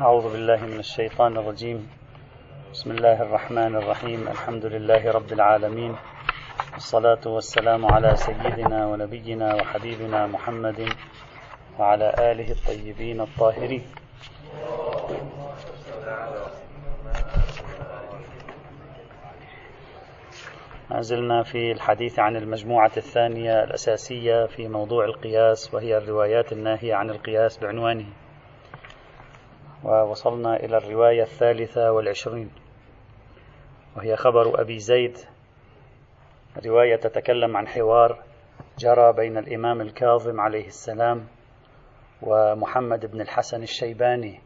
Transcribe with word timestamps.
أعوذ 0.00 0.32
بالله 0.32 0.64
من 0.66 0.78
الشيطان 0.78 1.36
الرجيم. 1.36 1.88
بسم 2.72 2.90
الله 2.90 3.22
الرحمن 3.22 3.76
الرحيم. 3.76 4.28
الحمد 4.28 4.66
لله 4.66 5.10
رب 5.10 5.32
العالمين. 5.32 5.96
والصلاة 6.72 7.20
والسلام 7.26 7.86
على 7.86 8.16
سيدنا 8.16 8.86
ونبينا 8.86 9.54
وحبيبنا 9.54 10.26
محمد 10.26 10.88
وعلى 11.78 12.14
آله 12.18 12.52
الطيبين 12.52 13.20
الطاهرين. 13.20 13.84
زلنا 21.00 21.42
في 21.42 21.72
الحديث 21.72 22.18
عن 22.18 22.36
المجموعة 22.36 22.92
الثانية 22.96 23.64
الأساسية 23.64 24.46
في 24.46 24.68
موضوع 24.68 25.04
القياس 25.04 25.74
وهي 25.74 25.96
الروايات 25.96 26.52
الناهية 26.52 26.94
عن 26.94 27.10
القياس 27.10 27.58
بعنوانه. 27.58 28.06
ووصلنا 29.84 30.56
إلى 30.56 30.76
الرواية 30.76 31.22
الثالثة 31.22 31.92
والعشرين 31.92 32.50
وهي 33.96 34.16
خبر 34.16 34.60
أبي 34.60 34.78
زيد. 34.78 35.18
رواية 36.66 36.96
تتكلم 36.96 37.56
عن 37.56 37.68
حوار 37.68 38.22
جرى 38.78 39.12
بين 39.12 39.38
الإمام 39.38 39.80
الكاظم 39.80 40.40
عليه 40.40 40.66
السلام 40.66 41.26
ومحمد 42.22 43.06
بن 43.06 43.20
الحسن 43.20 43.62
الشيباني. 43.62 44.40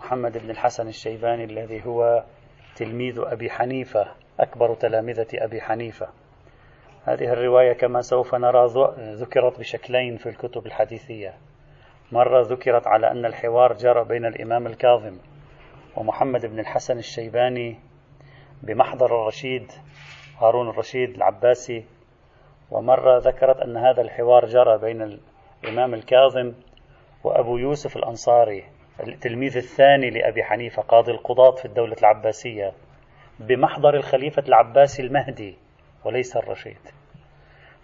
محمد 0.00 0.38
بن 0.38 0.50
الحسن 0.50 0.88
الشيباني 0.88 1.44
الذي 1.44 1.86
هو 1.86 2.24
تلميذ 2.76 3.18
أبي 3.18 3.50
حنيفة 3.50 4.08
أكبر 4.40 4.74
تلامذة 4.74 5.26
أبي 5.34 5.60
حنيفة. 5.60 6.08
هذه 7.04 7.32
الرواية 7.32 7.72
كما 7.72 8.00
سوف 8.00 8.34
نرى 8.34 8.66
ذكرت 8.98 9.58
بشكلين 9.58 10.16
في 10.16 10.28
الكتب 10.28 10.66
الحديثية. 10.66 11.34
مرة 12.12 12.42
ذكرت 12.42 12.86
على 12.86 13.10
أن 13.10 13.26
الحوار 13.26 13.72
جرى 13.72 14.04
بين 14.04 14.26
الإمام 14.26 14.66
الكاظم 14.66 15.18
ومحمد 15.96 16.46
بن 16.46 16.58
الحسن 16.58 16.98
الشيباني 16.98 17.76
بمحضر 18.62 19.22
الرشيد 19.22 19.72
هارون 20.40 20.68
الرشيد 20.68 21.14
العباسي. 21.14 21.84
ومرة 22.70 23.18
ذكرت 23.18 23.56
أن 23.56 23.76
هذا 23.76 24.02
الحوار 24.02 24.46
جرى 24.46 24.78
بين 24.78 25.18
الإمام 25.64 25.94
الكاظم 25.94 26.52
وأبو 27.24 27.56
يوسف 27.56 27.96
الأنصاري 27.96 28.64
التلميذ 29.00 29.56
الثاني 29.56 30.10
لأبي 30.10 30.44
حنيفة 30.44 30.82
قاضي 30.82 31.12
القضاة 31.12 31.50
في 31.50 31.64
الدولة 31.64 31.96
العباسية 32.00 32.72
بمحضر 33.40 33.94
الخليفة 33.94 34.42
العباسي 34.48 35.02
المهدي 35.02 35.56
وليس 36.04 36.36
الرشيد. 36.36 36.78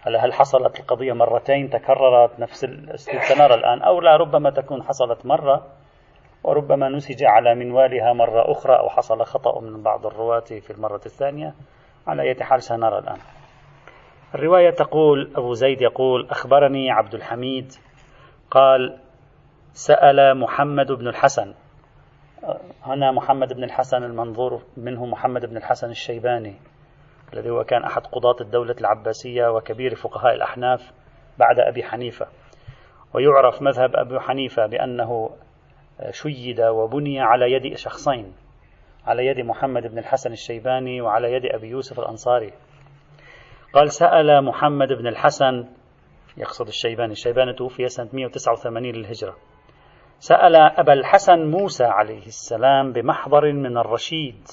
هل 0.05 0.15
هل 0.15 0.33
حصلت 0.33 0.79
القضية 0.79 1.13
مرتين؟ 1.13 1.69
تكررت 1.69 2.39
نفس 2.39 2.63
الأسلوب 2.63 3.21
سنرى 3.21 3.53
الآن. 3.53 3.81
أو 3.81 4.01
لا 4.01 4.15
ربما 4.15 4.49
تكون 4.49 4.83
حصلت 4.83 5.25
مرة 5.25 5.67
وربما 6.43 6.89
نسج 6.89 7.23
على 7.23 7.55
منوالها 7.55 8.13
مرة 8.13 8.51
أخرى 8.51 8.75
أو 8.79 8.89
حصل 8.89 9.23
خطأ 9.23 9.61
من 9.61 9.83
بعض 9.83 10.05
الرواة 10.05 10.39
في 10.39 10.71
المرة 10.71 11.01
الثانية. 11.05 11.53
على 12.07 12.21
أي 12.21 12.43
حال 12.43 12.63
سنرى 12.63 12.99
الآن. 12.99 13.17
الرواية 14.35 14.69
تقول 14.69 15.31
أبو 15.35 15.53
زيد 15.53 15.81
يقول 15.81 16.27
أخبرني 16.29 16.91
عبد 16.91 17.13
الحميد. 17.13 17.71
قال 18.51 18.97
سأل 19.73 20.39
محمد 20.39 20.91
بن 20.91 21.07
الحسن. 21.07 21.53
هنا 22.83 23.11
محمد 23.11 23.53
بن 23.53 23.63
الحسن 23.63 24.03
المنظور 24.03 24.61
منه 24.77 25.05
محمد 25.05 25.45
بن 25.45 25.57
الحسن 25.57 25.89
الشيباني. 25.89 26.55
الذي 27.33 27.49
هو 27.49 27.63
كان 27.63 27.83
أحد 27.83 28.01
قضاة 28.01 28.35
الدولة 28.41 28.75
العباسية 28.81 29.47
وكبير 29.47 29.95
فقهاء 29.95 30.35
الأحناف 30.35 30.91
بعد 31.39 31.59
أبي 31.59 31.83
حنيفة. 31.83 32.27
ويعرف 33.13 33.61
مذهب 33.61 33.95
أبي 33.95 34.19
حنيفة 34.19 34.65
بأنه 34.65 35.29
شيد 36.11 36.61
وبني 36.61 37.21
على 37.21 37.51
يد 37.51 37.77
شخصين 37.77 38.33
على 39.07 39.25
يد 39.25 39.39
محمد 39.45 39.87
بن 39.87 39.97
الحسن 39.97 40.31
الشيباني 40.31 41.01
وعلى 41.01 41.33
يد 41.33 41.45
أبي 41.45 41.67
يوسف 41.67 41.99
الأنصاري. 41.99 42.53
قال 43.73 43.91
سأل 43.91 44.43
محمد 44.43 44.87
بن 44.87 45.07
الحسن 45.07 45.65
يقصد 46.37 46.67
الشيباني 46.67 47.11
الشيباني 47.11 47.53
توفي 47.53 47.87
سنة 47.87 48.09
189 48.13 48.91
للهجرة. 48.91 49.35
سأل 50.19 50.55
أبا 50.55 50.93
الحسن 50.93 51.45
موسى 51.45 51.83
عليه 51.83 52.25
السلام 52.25 52.93
بمحضر 52.93 53.53
من 53.53 53.77
الرشيد 53.77 54.47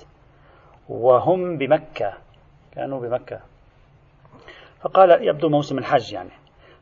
وهم 0.89 1.59
بمكة. 1.59 2.13
كانوا 2.75 3.01
بمكة. 3.01 3.41
فقال 4.81 5.29
يبدو 5.29 5.49
موسم 5.49 5.79
الحج 5.79 6.13
يعني. 6.13 6.31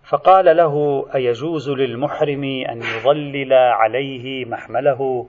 فقال 0.04 0.56
له 0.56 1.06
أيجوز 1.14 1.70
للمحرم 1.70 2.44
أن 2.44 2.82
يظلل 2.82 3.52
عليه 3.52 4.44
محمله؟ 4.44 5.28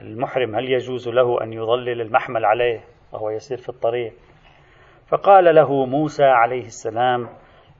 المحرم 0.00 0.56
هل 0.56 0.68
يجوز 0.68 1.08
له 1.08 1.42
أن 1.42 1.52
يظلل 1.52 2.00
المحمل 2.00 2.44
عليه 2.44 2.80
وهو 3.12 3.30
يسير 3.30 3.58
في 3.58 3.68
الطريق؟ 3.68 4.12
فقال 5.08 5.54
له 5.54 5.86
موسى 5.86 6.24
عليه 6.24 6.66
السلام 6.66 7.28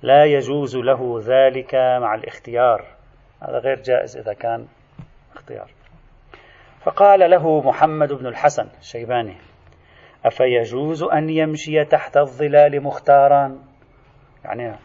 لا 0.03 0.25
يجوز 0.25 0.77
له 0.77 1.21
ذلك 1.25 1.75
مع 1.75 2.15
الاختيار. 2.15 2.85
هذا 3.41 3.59
غير 3.59 3.83
جائز 3.83 4.17
إذا 4.17 4.33
كان 4.33 4.67
اختيار. 5.35 5.71
فقال 6.85 7.31
له 7.31 7.61
محمد 7.61 8.13
بن 8.13 8.27
الحسن 8.27 8.69
الشيباني 8.81 9.50
أفيجوز 10.25 11.03
أن 11.03 11.31
يمشي 11.31 11.85
تحت 11.85 12.17
الظلال 12.17 12.83
مختارا 12.83 13.59
يعني 14.45 14.77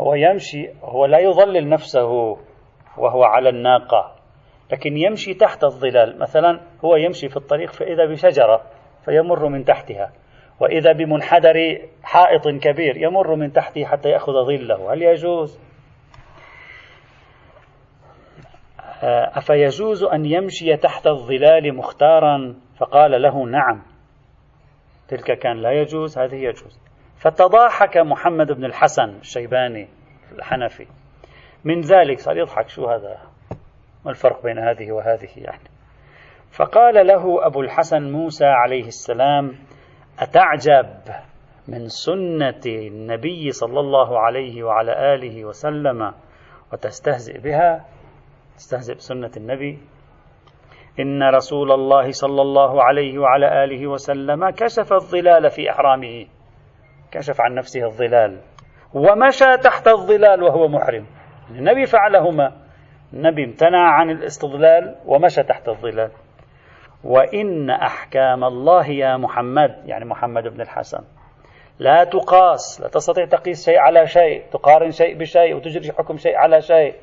هو 0.00 0.14
يمشي 0.14 0.68
هو 0.82 1.06
لا 1.06 1.18
يظلل 1.18 1.68
نفسه 1.68 2.36
وهو 2.98 3.24
على 3.24 3.48
الناقة 3.48 4.14
لكن 4.72 4.96
يمشي 4.96 5.34
تحت 5.34 5.64
الظلال. 5.64 6.18
مثلا 6.18 6.60
هو 6.84 6.96
يمشي 6.96 7.28
في 7.28 7.36
الطريق 7.36 7.72
فإذا 7.72 8.06
بشجرة 8.06 8.62
فيمر 9.04 9.48
من 9.48 9.64
تحتها 9.64 10.12
وإذا 10.60 10.92
بمنحدر 10.92 11.54
حائط 12.02 12.48
كبير 12.48 12.96
يمر 12.96 13.34
من 13.34 13.52
تحته 13.52 13.84
حتى 13.84 14.08
يأخذ 14.08 14.32
ظله. 14.32 14.92
هل 14.92 15.02
يجوز؟ 15.02 15.60
أفيجوز 19.36 20.04
أن 20.04 20.24
يمشي 20.24 20.76
تحت 20.76 21.06
الظلال 21.06 21.76
مختارا؟ 21.76 22.54
فقال 22.76 23.22
له 23.22 23.46
نعم. 23.46 23.93
تلك 25.08 25.38
كان 25.38 25.56
لا 25.56 25.72
يجوز 25.72 26.18
هذه 26.18 26.34
يجوز. 26.34 26.80
فتضاحك 27.16 27.96
محمد 27.96 28.52
بن 28.52 28.64
الحسن 28.64 29.16
الشيباني 29.20 29.88
الحنفي. 30.32 30.86
من 31.64 31.80
ذلك 31.80 32.18
صار 32.18 32.36
يضحك 32.36 32.68
شو 32.68 32.86
هذا؟ 32.86 33.18
ما 34.04 34.10
الفرق 34.10 34.42
بين 34.42 34.58
هذه 34.58 34.92
وهذه 34.92 35.30
يعني؟ 35.36 35.68
فقال 36.52 37.06
له 37.06 37.46
أبو 37.46 37.60
الحسن 37.60 38.12
موسى 38.12 38.46
عليه 38.46 38.86
السلام 38.86 39.54
أتعجب 40.18 40.96
من 41.68 41.88
سنة 41.88 42.60
النبي 42.66 43.50
صلى 43.50 43.80
الله 43.80 44.18
عليه 44.18 44.62
وعلى 44.62 45.14
آله 45.14 45.44
وسلم 45.44 46.12
وتستهزئ 46.72 47.38
بها؟ 47.40 47.84
تستهزئ 48.56 48.94
بسنة 48.94 49.30
النبي؟ 49.36 49.78
إن 51.00 51.22
رسول 51.22 51.72
الله 51.72 52.10
صلى 52.10 52.42
الله 52.42 52.82
عليه 52.82 53.18
وعلى 53.18 53.64
آله 53.64 53.86
وسلم 53.86 54.50
كشف 54.50 54.92
الظلال 54.92 55.50
في 55.50 55.70
إحرامه. 55.70 56.26
كشف 57.10 57.40
عن 57.40 57.54
نفسه 57.54 57.84
الظلال. 57.84 58.40
ومشى 58.94 59.56
تحت 59.56 59.88
الظلال 59.88 60.42
وهو 60.42 60.68
محرم. 60.68 61.06
النبي 61.50 61.86
فعلهما. 61.86 62.52
النبي 63.12 63.44
امتنع 63.44 63.90
عن 63.90 64.10
الاستظلال 64.10 64.96
ومشى 65.06 65.42
تحت 65.42 65.68
الظلال. 65.68 66.10
وإن 67.04 67.70
أحكام 67.70 68.44
الله 68.44 68.86
يا 68.90 69.16
محمد 69.16 69.82
يعني 69.86 70.04
محمد 70.04 70.42
بن 70.42 70.60
الحسن 70.60 71.04
لا 71.78 72.04
تقاس 72.04 72.80
لا 72.80 72.88
تستطيع 72.88 73.24
تقيس 73.26 73.64
شيء 73.64 73.78
على 73.78 74.06
شيء 74.06 74.44
تقارن 74.52 74.90
شيء 74.90 75.18
بشيء 75.18 75.56
وتجري 75.56 75.92
حكم 75.92 76.16
شيء 76.16 76.36
على 76.36 76.60
شيء. 76.60 76.94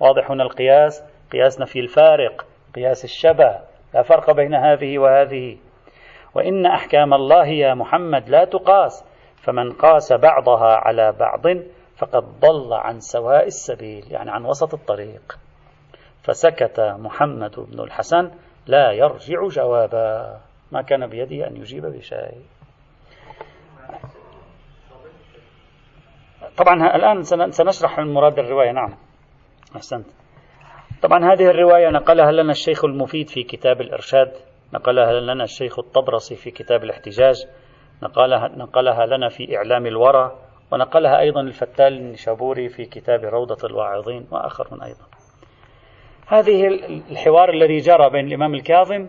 واضح 0.00 0.30
هنا 0.30 0.42
القياس 0.42 1.04
قياس 1.32 1.60
نفي 1.60 1.80
الفارق. 1.80 2.46
قياس 2.74 3.04
الشبه 3.04 3.60
لا 3.94 4.02
فرق 4.02 4.30
بين 4.30 4.54
هذه 4.54 4.98
وهذه. 4.98 5.56
وإن 6.34 6.66
أحكام 6.66 7.14
الله 7.14 7.46
يا 7.46 7.74
محمد 7.74 8.28
لا 8.28 8.44
تقاس 8.44 9.04
فمن 9.36 9.72
قاس 9.72 10.12
بعضها 10.12 10.76
على 10.76 11.12
بعض 11.12 11.42
فقد 11.96 12.40
ضل 12.40 12.72
عن 12.72 13.00
سواء 13.00 13.46
السبيل 13.46 14.12
يعني 14.12 14.30
عن 14.30 14.44
وسط 14.44 14.74
الطريق. 14.74 15.38
فسكت 16.22 16.80
محمد 16.80 17.60
بن 17.60 17.80
الحسن 17.80 18.30
لا 18.66 18.92
يرجع 18.92 19.48
جوابا. 19.48 20.40
ما 20.72 20.82
كان 20.82 21.06
بيده 21.06 21.46
أن 21.46 21.56
يجيب 21.56 21.86
بشيء 21.86 22.42
طبعا 26.56 26.96
الآن 26.96 27.22
سنشرح 27.50 27.98
المراد 27.98 28.38
الرواية. 28.38 28.72
نعم. 28.72 28.94
أحسنت. 29.76 30.06
طبعا 31.02 31.32
هذه 31.32 31.50
الرواية 31.50 31.90
نقلها 31.90 32.32
لنا 32.32 32.50
الشيخ 32.52 32.84
المفيد 32.84 33.28
في 33.28 33.42
كتاب 33.42 33.80
الإرشاد 33.80 34.32
نقلها 34.74 35.20
لنا 35.20 35.44
الشيخ 35.44 35.78
الطبرسي 35.78 36.34
في 36.34 36.50
كتاب 36.50 36.84
الاحتجاج 36.84 37.36
نقلها, 38.02 38.48
نقلها 38.48 39.06
لنا 39.06 39.28
في 39.28 39.56
إعلام 39.56 39.86
الورى 39.86 40.36
ونقلها 40.72 41.20
أيضا 41.20 41.40
الفتال 41.40 41.92
النشابوري 41.92 42.68
في 42.68 42.84
كتاب 42.84 43.24
روضة 43.24 43.66
الواعظين 43.66 44.26
وآخر 44.32 44.68
من 44.72 44.82
أيضا. 44.82 45.04
هذه 46.26 46.66
الحوار 47.10 47.50
الذي 47.50 47.76
جرى 47.76 48.10
بين 48.10 48.26
الإمام 48.26 48.54
الكاظم 48.54 49.08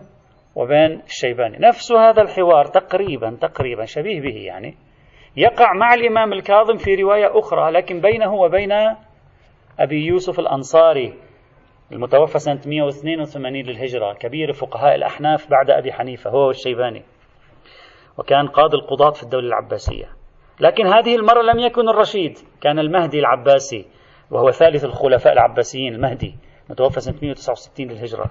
وبين 0.54 1.00
الشيباني. 1.06 1.58
نفس 1.58 1.92
هذا 1.92 2.22
الحوار 2.22 2.64
تقريبا 2.64 3.36
تقريبا 3.40 3.84
شبيه 3.84 4.20
به 4.20 4.36
يعني 4.36 4.76
يقع 5.36 5.72
مع 5.72 5.94
الإمام 5.94 6.32
الكاظم 6.32 6.76
في 6.76 6.94
رواية 6.94 7.38
أخرى 7.38 7.70
لكن 7.70 8.00
بينه 8.00 8.34
وبين 8.34 8.72
أبي 9.78 10.06
يوسف 10.06 10.38
الأنصاري 10.38 11.29
المتوفى 11.92 12.38
سنة 12.38 12.60
182 12.66 13.62
للهجرة 13.62 14.12
كبير 14.12 14.52
فقهاء 14.52 14.94
الأحناف 14.94 15.50
بعد 15.50 15.70
أبي 15.70 15.92
حنيفة 15.92 16.30
هو 16.30 16.46
والشيباني. 16.46 17.02
وكان 18.18 18.48
قاضي 18.48 18.76
القضاة 18.76 19.10
في 19.10 19.22
الدولة 19.22 19.48
العباسية. 19.48 20.04
لكن 20.60 20.86
هذه 20.86 21.16
المرة 21.16 21.42
لم 21.42 21.58
يكن 21.58 21.88
الرشيد 21.88 22.38
كان 22.60 22.78
المهدي 22.78 23.18
العباسي 23.18 23.86
وهو 24.30 24.50
ثالث 24.50 24.84
الخلفاء 24.84 25.32
العباسيين 25.32 25.94
المهدي 25.94 26.34
متوفى 26.70 27.00
سنة 27.00 27.14
169 27.22 27.86
للهجرة. 27.88 28.30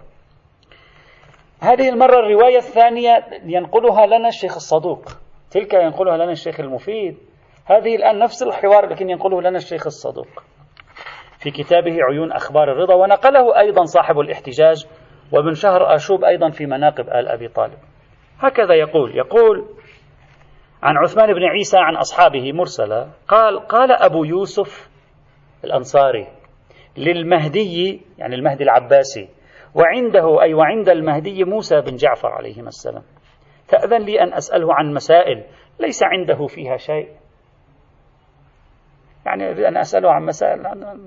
هذه 1.61 1.89
المرة 1.89 2.19
الرواية 2.19 2.57
الثانية 2.57 3.25
ينقلها 3.45 4.06
لنا 4.06 4.27
الشيخ 4.27 4.56
الصدوق. 4.56 5.06
تلك 5.51 5.73
ينقلها 5.73 6.17
لنا 6.17 6.31
الشيخ 6.31 6.59
المفيد. 6.59 7.17
هذه 7.65 7.95
الآن 7.95 8.19
نفس 8.19 8.44
الحوار 8.44 8.89
لكن 8.89 9.09
ينقله 9.09 9.41
لنا 9.41 9.57
الشيخ 9.57 9.85
الصدوق. 9.85 10.44
في 11.39 11.51
كتابه 11.51 11.97
عيون 12.03 12.31
أخبار 12.31 12.71
الرضا 12.71 12.95
ونقله 12.95 13.59
أيضا 13.59 13.83
صاحب 13.86 14.19
الاحتجاج 14.19 14.86
وابن 15.31 15.53
شهر 15.53 15.95
آشوب 15.95 16.24
أيضا 16.24 16.50
في 16.50 16.65
مناقب 16.65 17.09
آل 17.09 17.27
أبي 17.27 17.47
طالب. 17.47 17.77
هكذا 18.39 18.74
يقول. 18.74 19.18
يقول 19.18 19.65
عن 20.83 20.97
عثمان 20.97 21.33
بن 21.33 21.44
عيسى 21.44 21.77
عن 21.77 21.95
أصحابه 21.95 22.53
مرسلة 22.53 23.09
قال 23.27 23.59
قال 23.59 23.91
أبو 23.91 24.24
يوسف 24.24 24.89
الأنصاري 25.63 26.27
للمهدي 26.97 28.01
يعني 28.18 28.35
المهدي 28.35 28.63
العباسي 28.63 29.30
وعنده 29.75 30.42
أي 30.42 30.53
وعند 30.53 30.89
المهدي 30.89 31.44
موسى 31.44 31.81
بن 31.81 31.95
جعفر 31.95 32.27
عليهما 32.27 32.68
السلام 32.68 33.03
تأذن 33.68 34.01
لي 34.01 34.21
أن 34.21 34.33
أسأله 34.33 34.74
عن 34.74 34.94
مسائل 34.94 35.44
ليس 35.80 36.03
عنده 36.03 36.47
فيها 36.47 36.77
شيء. 36.77 37.19
يعني 39.29 39.67
أنا 39.67 39.81
أسأله 39.81 40.11
عن 40.11 40.25
مسائل 40.25 40.61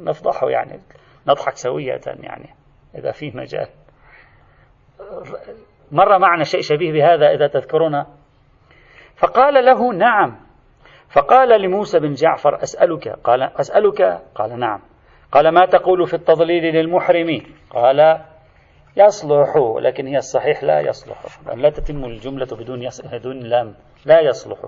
نفضحه 0.05 0.51
يعني 0.51 0.81
نضحك 1.29 1.57
سوية 1.57 2.01
يعني 2.07 2.55
إذا 2.95 3.13
في 3.13 3.31
مجال. 3.35 3.69
مر 5.93 6.19
معنا 6.19 6.45
شيء 6.45 6.61
شبيه 6.61 6.93
بهذا 6.93 7.31
إذا 7.31 7.47
تذكرون؟ 7.47 8.05
فقال 9.17 9.65
له 9.65 9.93
نعم. 9.93 10.37
فقال 11.11 11.63
لموسى 11.63 11.99
بن 11.99 12.13
جعفر 12.13 12.63
أسألك 12.63 13.09
قال 13.09 13.43
أسألك؟ 13.43 14.03
قال 14.35 14.59
نعم. 14.59 14.81
قال 15.33 15.49
ما 15.49 15.67
تقول 15.67 16.07
في 16.07 16.15
التضليل 16.15 16.63
للمحرم؟ 16.63 17.43
قال 17.71 18.21
يصلح 18.97 19.77
لكن 19.81 20.07
هي 20.07 20.17
الصحيح 20.17 20.65
لا 20.65 20.81
يصلح. 20.81 21.17
لا 21.55 21.71
تتم 21.71 22.05
الجملة 22.05 22.47
بدون. 22.47 22.89
بدون 23.13 23.39
لام. 23.39 23.75
لا 24.05 24.21
يصلح. 24.21 24.59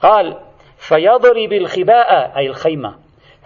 قال 0.00 0.40
فيضرب 0.76 1.52
الخباء 1.52 2.38
أي 2.38 2.46
الخيمة 2.46 2.94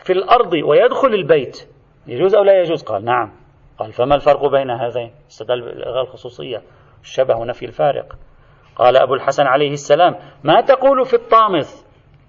في 0.04 0.12
الأرض 0.12 0.52
ويدخل 0.52 1.08
البيت. 1.08 1.68
يجوز 2.06 2.34
أو 2.34 2.42
لا 2.42 2.60
يجوز؟ 2.60 2.82
قال 2.82 3.04
نعم. 3.04 3.32
قال 3.78 3.92
فما 3.92 4.14
الفرق 4.14 4.46
بين 4.46 4.70
هذين؟ 4.70 5.12
استدل 5.30 5.60
بالإلغاء 5.60 6.02
الخصوصية. 6.02 6.62
الشبه 7.02 7.44
نفي 7.44 7.66
الفارق. 7.66 8.16
قال 8.76 8.96
أبو 8.96 9.14
الحسن 9.14 9.46
عليه 9.46 9.70
السلام 9.70 10.16
ما 10.44 10.60
تقول 10.60 11.04
في 11.04 11.14
الطامث؟ 11.14 11.84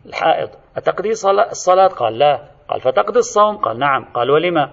الحائض. 0.06 0.50
أتقضي 0.78 1.10
الصلاة؟ 1.10 1.88
قال 1.88 2.20
لا. 2.20 2.42
قال 2.68 2.82
فتقضي 2.82 3.20
الصوم؟ 3.20 3.58
قال 3.58 3.80
نعم. 3.80 4.06
قال 4.14 4.32
ولما؟ 4.32 4.72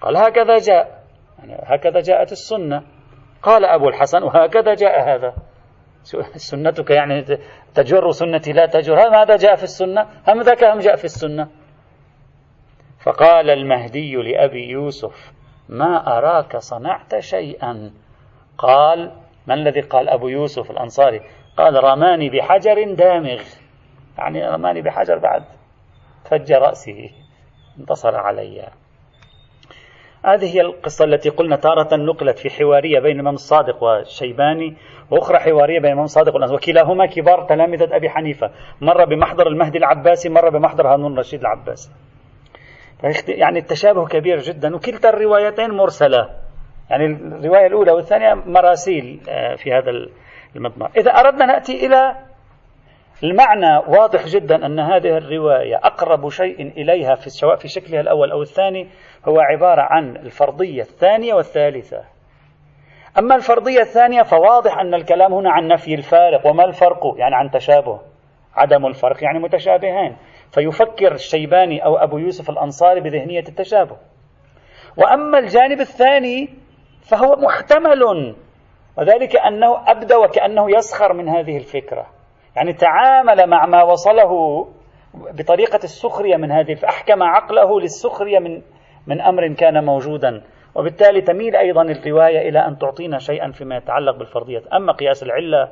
قال 0.00 0.16
هكذا 0.16 0.58
جاء. 0.58 1.04
يعني 1.38 1.62
هكذا 1.66 2.00
جاءت 2.00 2.32
السنة. 2.32 2.82
قال 3.42 3.64
أبو 3.64 3.88
الحسن 3.88 4.22
وهكذا 4.22 4.74
جاء 4.74 5.14
هذا. 5.14 5.34
سنتك 6.36 6.90
يعني 6.90 7.24
تجر 7.74 8.10
سنتي 8.10 8.52
لا 8.52 8.66
تجر. 8.66 9.10
ماذا 9.10 9.36
جاء 9.36 9.54
في 9.54 9.62
السنة؟ 9.62 10.06
هم 10.28 10.40
ذاك 10.42 10.64
هم 10.64 10.78
جاء 10.78 10.96
في 10.96 11.04
السنة. 11.04 11.48
فقال 13.00 13.50
المهدي 13.50 14.16
لأبي 14.16 14.68
يوسف 14.68 15.32
ما 15.68 16.18
أراك 16.18 16.56
صنعت 16.56 17.18
شيئا؟ 17.18 17.90
قال 18.58 19.12
ما 19.46 19.54
الذي 19.54 19.80
قال 19.80 20.08
أبو 20.08 20.28
يوسف 20.28 20.70
الأنصاري؟ 20.70 21.20
قال 21.56 21.84
رماني 21.84 22.30
بحجر 22.30 22.94
دامغ. 22.94 23.42
يعني 24.18 24.48
رماني 24.48 24.82
بحجر 24.82 25.18
بعد 25.18 25.44
فج 26.24 26.52
رأسه 26.52 27.10
انتصر 27.78 28.16
علي. 28.16 28.68
هذه 30.24 30.54
هي 30.54 30.60
القصة 30.60 31.04
التي 31.04 31.28
قلنا 31.28 31.56
تارة 31.56 31.96
نقلت 31.96 32.38
في 32.38 32.50
حوارية 32.50 33.00
بين 33.00 33.14
الإمام 33.14 33.34
الصادق 33.34 33.82
والشيباني 33.82 34.76
وأخرى 35.10 35.38
حوارية 35.38 35.78
بين 35.78 35.86
الإمام 35.86 36.04
الصادق 36.04 36.34
والناس 36.34 36.52
وكلاهما 36.52 37.06
كبار 37.06 37.44
تلامذة 37.44 37.96
أبي 37.96 38.10
حنيفة. 38.10 38.50
مرة 38.80 39.04
بمحضر 39.04 39.46
المهدي 39.46 39.78
العباسي 39.78 40.28
مرة 40.28 40.50
بمحضر 40.50 40.88
هارون 40.88 41.12
الرشيد 41.12 41.40
العباسي. 41.40 41.90
يعني 43.28 43.58
التشابه 43.58 44.06
كبير 44.06 44.38
جدا 44.38 44.76
وكلتا 44.76 45.08
الروايتين 45.08 45.70
مرسلة. 45.70 46.30
يعني 46.90 47.06
الرواية 47.06 47.66
الأولى 47.66 47.92
والثانية 47.92 48.34
مراسيل 48.34 49.20
آه، 49.28 49.54
في 49.54 49.72
هذا 49.72 49.90
المضمار. 50.56 50.90
إذا 50.96 51.10
أردنا 51.10 51.46
نأتي 51.46 51.86
إلى 51.86 52.27
المعنى 53.24 53.76
واضح 53.76 54.26
جدا 54.26 54.66
أن 54.66 54.80
هذه 54.80 55.16
الرواية 55.16 55.76
أقرب 55.76 56.28
شيء 56.28 56.60
إليها 56.60 57.14
في 57.14 57.30
سواء 57.30 57.56
في 57.56 57.68
شكلها 57.68 58.00
الأول 58.00 58.30
أو 58.30 58.42
الثاني 58.42 58.88
هو 59.28 59.40
عبارة 59.40 59.82
عن 59.82 60.16
الفرضية 60.16 60.82
الثانية 60.82 61.34
والثالثة. 61.34 62.04
أما 63.18 63.34
الفرضية 63.34 63.80
الثانية 63.80 64.22
فواضح 64.22 64.78
أن 64.78 64.94
الكلام 64.94 65.34
هنا 65.34 65.50
عن 65.50 65.68
نفي 65.68 65.94
الفارق 65.94 66.46
وما 66.46 66.64
الفرق؟ 66.64 67.14
يعني 67.16 67.34
عن 67.34 67.50
تشابه 67.50 68.00
عدم 68.54 68.86
الفرق 68.86 69.24
يعني 69.24 69.38
متشابهين. 69.38 70.16
فيفكر 70.50 71.12
الشيباني 71.12 71.84
أو 71.84 71.96
أبو 71.96 72.18
يوسف 72.18 72.50
الأنصاري 72.50 73.00
بذهنية 73.00 73.44
التشابه. 73.48 73.96
وأما 74.96 75.38
الجانب 75.38 75.80
الثاني 75.80 76.48
فهو 77.02 77.36
محتمل 77.36 78.34
وذلك 78.98 79.36
أنه 79.36 79.90
أبدى 79.90 80.14
وكأنه 80.14 80.76
يسخر 80.76 81.12
من 81.12 81.28
هذه 81.28 81.56
الفكرة. 81.56 82.17
يعني 82.58 82.72
تعامل 82.72 83.46
مع 83.46 83.66
ما 83.66 83.82
وصله 83.82 84.32
بطريقة 85.14 85.80
السخرية 85.84 86.36
من 86.36 86.52
هذه 86.52 86.74
فأحكم 86.74 87.22
عقله 87.22 87.80
للسخرية 87.80 88.38
من 88.38 88.62
من 89.06 89.20
أمر 89.20 89.54
كان 89.54 89.84
موجودا. 89.84 90.42
وبالتالي 90.74 91.20
تميل 91.20 91.56
أيضا 91.56 91.82
الرواية 91.82 92.48
إلى 92.48 92.58
أن 92.58 92.78
تعطينا 92.78 93.18
شيئا 93.18 93.50
فيما 93.50 93.76
يتعلق 93.76 94.16
بالفرضية. 94.16 94.62
أما 94.72 94.92
قياس 94.92 95.22
العلة 95.22 95.68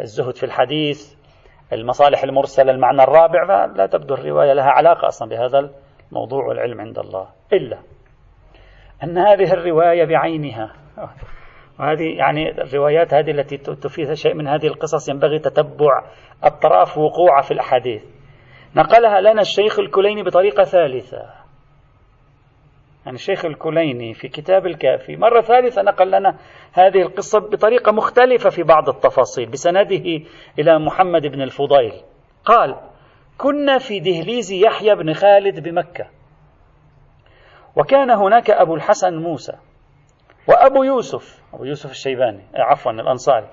الزهد 0.00 0.36
في 0.36 0.46
الحديث 0.46 1.14
المصالح 1.72 2.22
المرسلة 2.22 2.72
المعنى 2.72 3.02
الرابع 3.02 3.46
فلا 3.46 3.86
تبدو 3.86 4.14
الرواية 4.14 4.52
لها 4.52 4.70
علاقة 4.70 5.06
أصلا 5.06 5.28
بهذا 5.28 5.70
الموضوع 6.10 6.44
والعلم 6.44 6.80
عند 6.80 6.98
الله. 6.98 7.28
إلا 7.52 7.78
أن 9.04 9.18
هذه 9.18 9.52
الرواية 9.52 10.04
بعينها. 10.04 10.72
وهذه 11.80 12.16
يعني 12.18 12.50
الروايات 12.50 13.14
هذه 13.14 13.30
التي 13.30 13.56
تفيد 13.56 14.12
شيء 14.12 14.34
من 14.34 14.48
هذه 14.48 14.66
القصص 14.66 15.08
ينبغي 15.08 15.38
تتبع 15.38 16.04
أطراف 16.42 16.98
وقوعها 16.98 17.42
في 17.42 17.50
الأحاديث. 17.50 18.02
نقلها 18.76 19.20
لنا 19.20 19.40
الشيخ 19.40 19.78
الكليني 19.78 20.22
بطريقة 20.22 20.64
ثالثة. 20.64 21.18
يعني 23.04 23.16
الشيخ 23.16 23.44
الكليني 23.44 24.14
في 24.14 24.28
كتاب 24.28 24.66
الكافي 24.66 25.16
مرة 25.16 25.40
ثالثة 25.40 25.82
نقل 25.82 26.10
لنا 26.10 26.36
هذه 26.72 27.02
القصة 27.02 27.38
بطريقة 27.38 27.92
مختلفة 27.92 28.50
في 28.50 28.62
بعض 28.62 28.88
التفاصيل 28.88 29.50
بسنده 29.50 30.22
إلى 30.58 30.78
محمد 30.78 31.26
بن 31.26 31.42
الفضيل. 31.42 31.92
قال 32.44 32.76
كنا 33.38 33.78
في 33.78 34.00
دهليز 34.00 34.52
يحيى 34.52 34.94
بن 34.94 35.12
خالد 35.12 35.68
بمكة 35.68 36.06
وكان 37.76 38.10
هناك 38.10 38.50
أبو 38.50 38.74
الحسن 38.74 39.14
موسى 39.14 39.52
وأبو 40.48 40.82
يوسف 40.82 41.42
أبو 41.54 41.64
يوسف 41.64 41.90
الشيباني 41.90 42.42
عفوا 42.54 42.92
الأنصاري. 42.92 43.46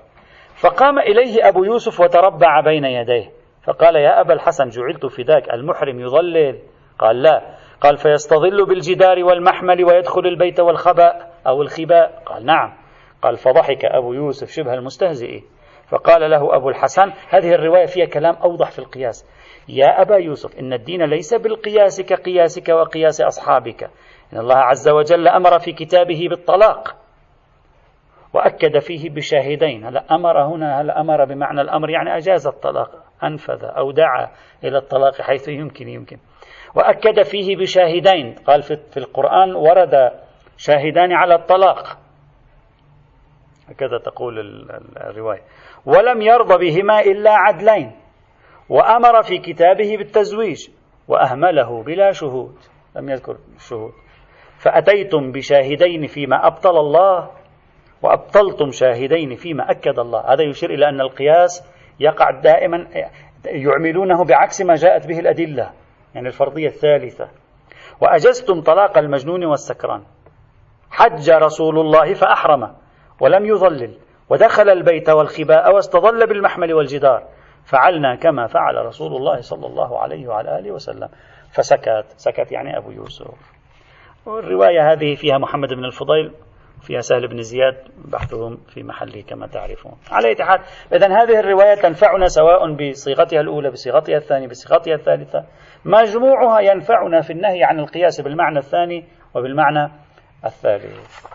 فقام 0.54 0.98
إليه 0.98 1.48
أبو 1.48 1.64
يوسف 1.64 2.00
وتربع 2.00 2.60
بين 2.60 2.84
يديه 2.84 3.30
فقال 3.64 3.96
يا 3.96 4.20
أبا 4.20 4.34
الحسن 4.34 4.68
جعلت 4.68 5.06
فداك 5.06 5.54
المحرم 5.54 6.00
يضلل. 6.00 6.58
قال 6.98 7.22
لا. 7.22 7.42
قال 7.80 7.96
فيستظل 7.96 8.66
بالجدار 8.66 9.24
والمحمل 9.24 9.84
ويدخل 9.84 10.26
البيت 10.26 10.60
والخباء 10.60 11.32
أو 11.46 11.62
الخباء. 11.62 12.22
قال 12.26 12.46
نعم. 12.46 12.72
قال 13.22 13.36
فضحك 13.36 13.84
أبو 13.84 14.12
يوسف 14.12 14.50
شبه 14.50 14.74
المستهزئ. 14.74 15.42
فقال 15.88 16.30
له 16.30 16.56
أبو 16.56 16.68
الحسن 16.68 17.12
هذه 17.28 17.54
الرواية 17.54 17.86
فيها 17.86 18.06
كلام 18.06 18.34
أوضح 18.34 18.70
في 18.70 18.78
القياس. 18.78 19.26
يا 19.68 20.02
أبا 20.02 20.16
يوسف 20.16 20.58
إن 20.58 20.72
الدين 20.72 21.02
ليس 21.02 21.34
بالقياس 21.34 22.00
كقياسك 22.00 22.68
وقياس 22.68 23.20
أصحابك. 23.20 23.90
إن 24.32 24.38
الله 24.38 24.56
عز 24.56 24.88
وجل 24.88 25.28
أمر 25.28 25.58
في 25.58 25.72
كتابه 25.72 26.26
بالطلاق 26.30 26.96
وأكد 28.32 28.78
فيه 28.78 29.10
بشاهدين. 29.10 29.84
هل 29.84 29.96
أمر 29.96 30.44
هنا؟ 30.44 30.80
هل 30.80 30.90
أمر 30.90 31.24
بمعنى 31.24 31.60
الأمر؟ 31.60 31.90
يعني 31.90 32.16
أجاز 32.16 32.46
الطلاق 32.46 32.90
أنفذ 33.24 33.64
أو 33.64 33.90
دعا 33.90 34.30
إلى 34.64 34.78
الطلاق 34.78 35.22
حيث 35.22 35.48
يمكن 35.48 35.88
يمكن. 35.88 36.18
وأكد 36.74 37.22
فيه 37.22 37.56
بشاهدين. 37.56 38.34
قال 38.46 38.62
في 38.62 38.96
القرآن 38.96 39.54
ورد 39.54 40.12
شاهدان 40.56 41.12
على 41.12 41.34
الطلاق. 41.34 41.98
هكذا 43.68 43.98
تقول 43.98 44.38
الرواية. 44.96 45.42
ولم 45.86 46.22
يرضى 46.22 46.70
بهما 46.70 47.00
إلا 47.00 47.30
عدلين. 47.30 47.92
وأمر 48.68 49.22
في 49.22 49.38
كتابه 49.38 49.96
بالتزويج. 49.96 50.68
وأهمله 51.08 51.82
بلا 51.82 52.12
شهود. 52.12 52.56
لم 52.96 53.08
يذكر 53.08 53.36
الشهود 53.56 53.92
فأتيتم 54.62 55.32
بشاهدين 55.32 56.06
فيما 56.06 56.46
أبطل 56.46 56.78
الله 56.78 57.30
وأبطلتم 58.02 58.70
شاهدين 58.70 59.34
فيما 59.34 59.70
أكد 59.70 59.98
الله. 59.98 60.20
هذا 60.32 60.42
يشير 60.42 60.70
إلى 60.70 60.88
أن 60.88 61.00
القياس 61.00 61.64
يقع 62.00 62.30
دائما 62.30 62.86
يعملونه 63.46 64.24
بعكس 64.24 64.62
ما 64.62 64.74
جاءت 64.74 65.06
به 65.06 65.18
الأدلة 65.18 65.70
يعني 66.14 66.28
الفرضية 66.28 66.66
الثالثة. 66.66 67.28
وأجزتم 68.00 68.60
طلاق 68.60 68.98
المجنون 68.98 69.44
والسكران. 69.44 70.02
حج 70.90 71.30
رسول 71.30 71.78
الله 71.78 72.14
فأحرم 72.14 72.74
ولم 73.20 73.46
يضلل 73.46 73.98
ودخل 74.30 74.68
البيت 74.68 75.10
والخباء 75.10 75.74
واستظل 75.74 76.26
بالمحمل 76.26 76.74
والجدار. 76.74 77.22
فعلنا 77.64 78.16
كما 78.16 78.46
فعل 78.46 78.86
رسول 78.86 79.16
الله 79.16 79.40
صلى 79.40 79.66
الله 79.66 79.98
عليه 79.98 80.28
وعلى 80.28 80.58
آله 80.58 80.70
وسلم. 80.70 81.08
فسكت 81.50 82.04
سكت 82.16 82.52
يعني 82.52 82.78
أبو 82.78 82.90
يوسف. 82.90 83.51
والرواية 84.26 84.92
هذه 84.92 85.14
فيها 85.14 85.38
محمد 85.38 85.68
بن 85.68 85.84
الفضيل 85.84 86.32
فيها 86.80 87.00
سهل 87.00 87.28
بن 87.28 87.42
زياد 87.42 87.74
بحثهم 88.04 88.56
في 88.74 88.82
محله 88.82 89.22
كما 89.22 89.46
تعرفون. 89.46 89.92
على 90.10 90.28
أي 90.28 90.44
حال 90.44 90.60
إذا 90.92 91.06
هذه 91.06 91.40
الرواية 91.40 91.74
تنفعنا 91.74 92.28
سواء 92.28 92.72
بصيغتها 92.72 93.40
الأولى 93.40 93.70
بصيغتها 93.70 94.16
الثانية 94.16 94.48
بصيغتها 94.48 94.94
الثالثة. 94.94 95.44
مجموعها 95.84 96.60
ينفعنا 96.60 97.20
في 97.20 97.32
النهي 97.32 97.64
عن 97.64 97.78
القياس 97.78 98.20
بالمعنى 98.20 98.58
الثاني 98.58 99.04
وبالمعنى 99.34 99.92
الثالث. 100.44 101.26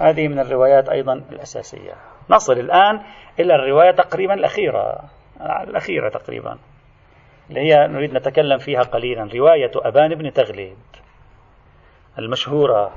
هذه 0.00 0.28
من 0.28 0.38
الروايات 0.38 0.88
أيضا 0.88 1.12
الأساسية. 1.12 1.94
نصل 2.30 2.52
الآن 2.52 3.00
إلى 3.40 3.54
الرواية 3.54 3.90
تقريبا 3.90 4.34
الأخيرة 4.34 5.00
الأخيرة 5.40 6.08
تقريبا 6.08 6.58
اللي 7.48 7.60
هي 7.60 7.88
نريد 7.88 8.12
نتكلم 8.12 8.58
فيها 8.58 8.80
قليلا 8.80 9.28
رواية 9.34 9.70
أبان 9.76 10.14
بن 10.14 10.32
تغلب 10.32 10.76
المشهورة 12.18 12.92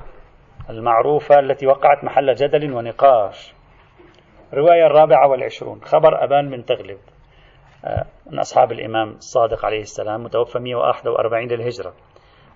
المعروفة 0.70 1.40
التي 1.40 1.68
وقعت 1.68 2.04
محل 2.04 2.36
جدل 2.36 2.74
ونقاش. 2.74 3.54
الرواية 4.54 4.86
الرابعة 4.86 5.28
والعشرون 5.28 5.82
خبر 5.84 6.24
أبان 6.24 6.50
بن 6.50 6.66
تغلب. 6.66 6.98
آه، 7.86 8.06
من 8.26 8.40
أصحاب 8.40 8.72
الإمام 8.72 9.10
الصادق 9.10 9.66
عليه 9.66 9.82
السلام 9.82 10.24
متوفى 10.24 10.60
141 10.60 11.48
للهجرة. 11.48 11.94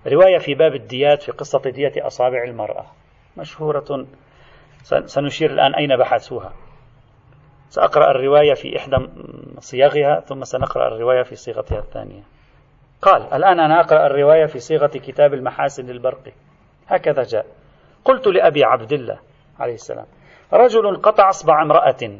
رواية 0.06 0.38
في 0.38 0.54
باب 0.54 0.74
الديات 0.74 1.22
في 1.22 1.32
قصة 1.32 1.70
دية 1.70 1.92
أصابع 2.06 2.44
المرأة. 2.44 2.86
مشهورة. 3.36 4.06
سنشير 5.04 5.50
الآن 5.50 5.74
أين 5.74 5.96
بحثوها. 5.96 6.52
سأقرأ 7.68 8.10
الرواية 8.10 8.54
في 8.54 8.76
إحدى 8.76 8.96
صياغها 9.58 10.20
ثم 10.20 10.44
سنقرأ 10.44 10.88
الرواية 10.88 11.22
في 11.22 11.34
صيغتها 11.34 11.78
الثانية. 11.78 12.22
قال 13.02 13.22
الآن 13.34 13.60
أنا 13.60 13.80
أقرأ 13.80 14.06
الرواية 14.06 14.46
في 14.46 14.58
صيغة 14.58 14.86
كتاب 14.86 15.34
المحاسن 15.34 15.86
للبرقي 15.86 16.32
هكذا 16.88 17.22
جاء. 17.22 17.46
قلت 18.04 18.26
لأبي 18.26 18.64
عبد 18.64 18.92
الله 18.92 19.18
عليه 19.60 19.74
السلام 19.74 20.06
رجل 20.52 20.96
قطع 20.96 21.28
أصبع 21.28 21.62
امرأة 21.62 22.18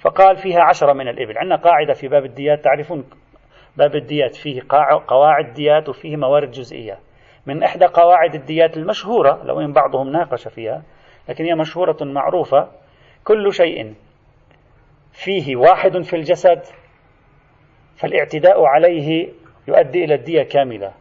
فقال 0.00 0.36
فيها 0.36 0.60
عشرة 0.60 0.92
من 0.92 1.08
الإبل. 1.08 1.38
عندنا 1.38 1.56
قاعدة 1.56 1.92
في 1.92 2.08
باب 2.08 2.24
الديات 2.24 2.64
تعرفون 2.64 3.04
باب 3.76 3.94
الديات 3.94 4.36
فيه 4.36 4.62
قواعد 5.06 5.52
ديات 5.52 5.88
وفيه 5.88 6.16
موارد 6.16 6.50
جزئية. 6.50 6.98
من 7.46 7.62
إحدى 7.62 7.86
قواعد 7.86 8.34
الديات 8.34 8.76
المشهورة 8.76 9.42
لو 9.44 9.60
إن 9.60 9.72
بعضهم 9.72 10.08
ناقش 10.08 10.48
فيها 10.48 10.82
لكن 11.28 11.44
هي 11.44 11.54
مشهورة 11.54 11.96
معروفة 12.00 12.68
كل 13.24 13.52
شيء 13.52 13.94
فيه 15.12 15.56
واحد 15.56 16.02
في 16.02 16.16
الجسد 16.16 16.62
فالاعتداء 17.96 18.64
عليه 18.64 19.28
يؤدي 19.68 20.04
إلى 20.04 20.14
الدية 20.14 20.42
كاملة. 20.42 20.92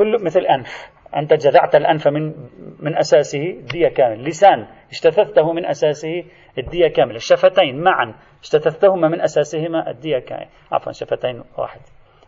كل 0.00 0.24
مثل 0.24 0.40
أنف. 0.40 0.90
أنت 1.16 1.34
جذعت 1.34 1.74
الأنف 1.74 2.08
من 2.08 2.34
من 2.78 2.96
أساسه 2.98 3.42
الدية 3.42 3.88
كامل. 3.88 4.24
لسان 4.24 4.66
اجتثثته 4.92 5.52
من 5.52 5.66
أساسه 5.66 6.24
الدية 6.58 6.88
كاملة 6.88 7.16
الشفتين 7.16 7.82
معا 7.82 8.14
اجتثثتهما 8.42 9.08
من 9.08 9.20
أساسهما 9.20 9.90
الدية 9.90 10.18
كاملة 10.18 10.46
عفوا 10.72 10.92
شفتين 10.92 11.42
واحد. 11.58 11.80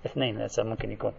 اثنين 0.07 0.47
ممكن 0.59 0.91
يكون. 0.91 1.13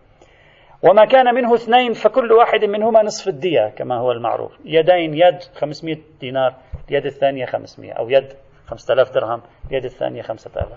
وما 0.83 1.05
كان 1.05 1.35
منه 1.35 1.53
اثنين 1.53 1.93
فكل 1.93 2.31
واحد 2.31 2.65
منهما 2.65 3.03
نصف 3.03 3.27
الدية 3.27 3.73
كما 3.77 3.97
هو 3.97 4.11
المعروف. 4.11 4.51
يدين 4.65 5.13
يد 5.13 5.41
500 5.55 5.97
دينار 6.19 6.55
اليد 6.89 7.05
الثانية 7.05 7.45
500 7.45 7.91
أو 7.93 8.09
يد 8.09 8.33
5000 8.67 9.13
درهم 9.13 9.41
اليد 9.71 9.85
الثانية 9.85 10.21
5000 10.21 10.67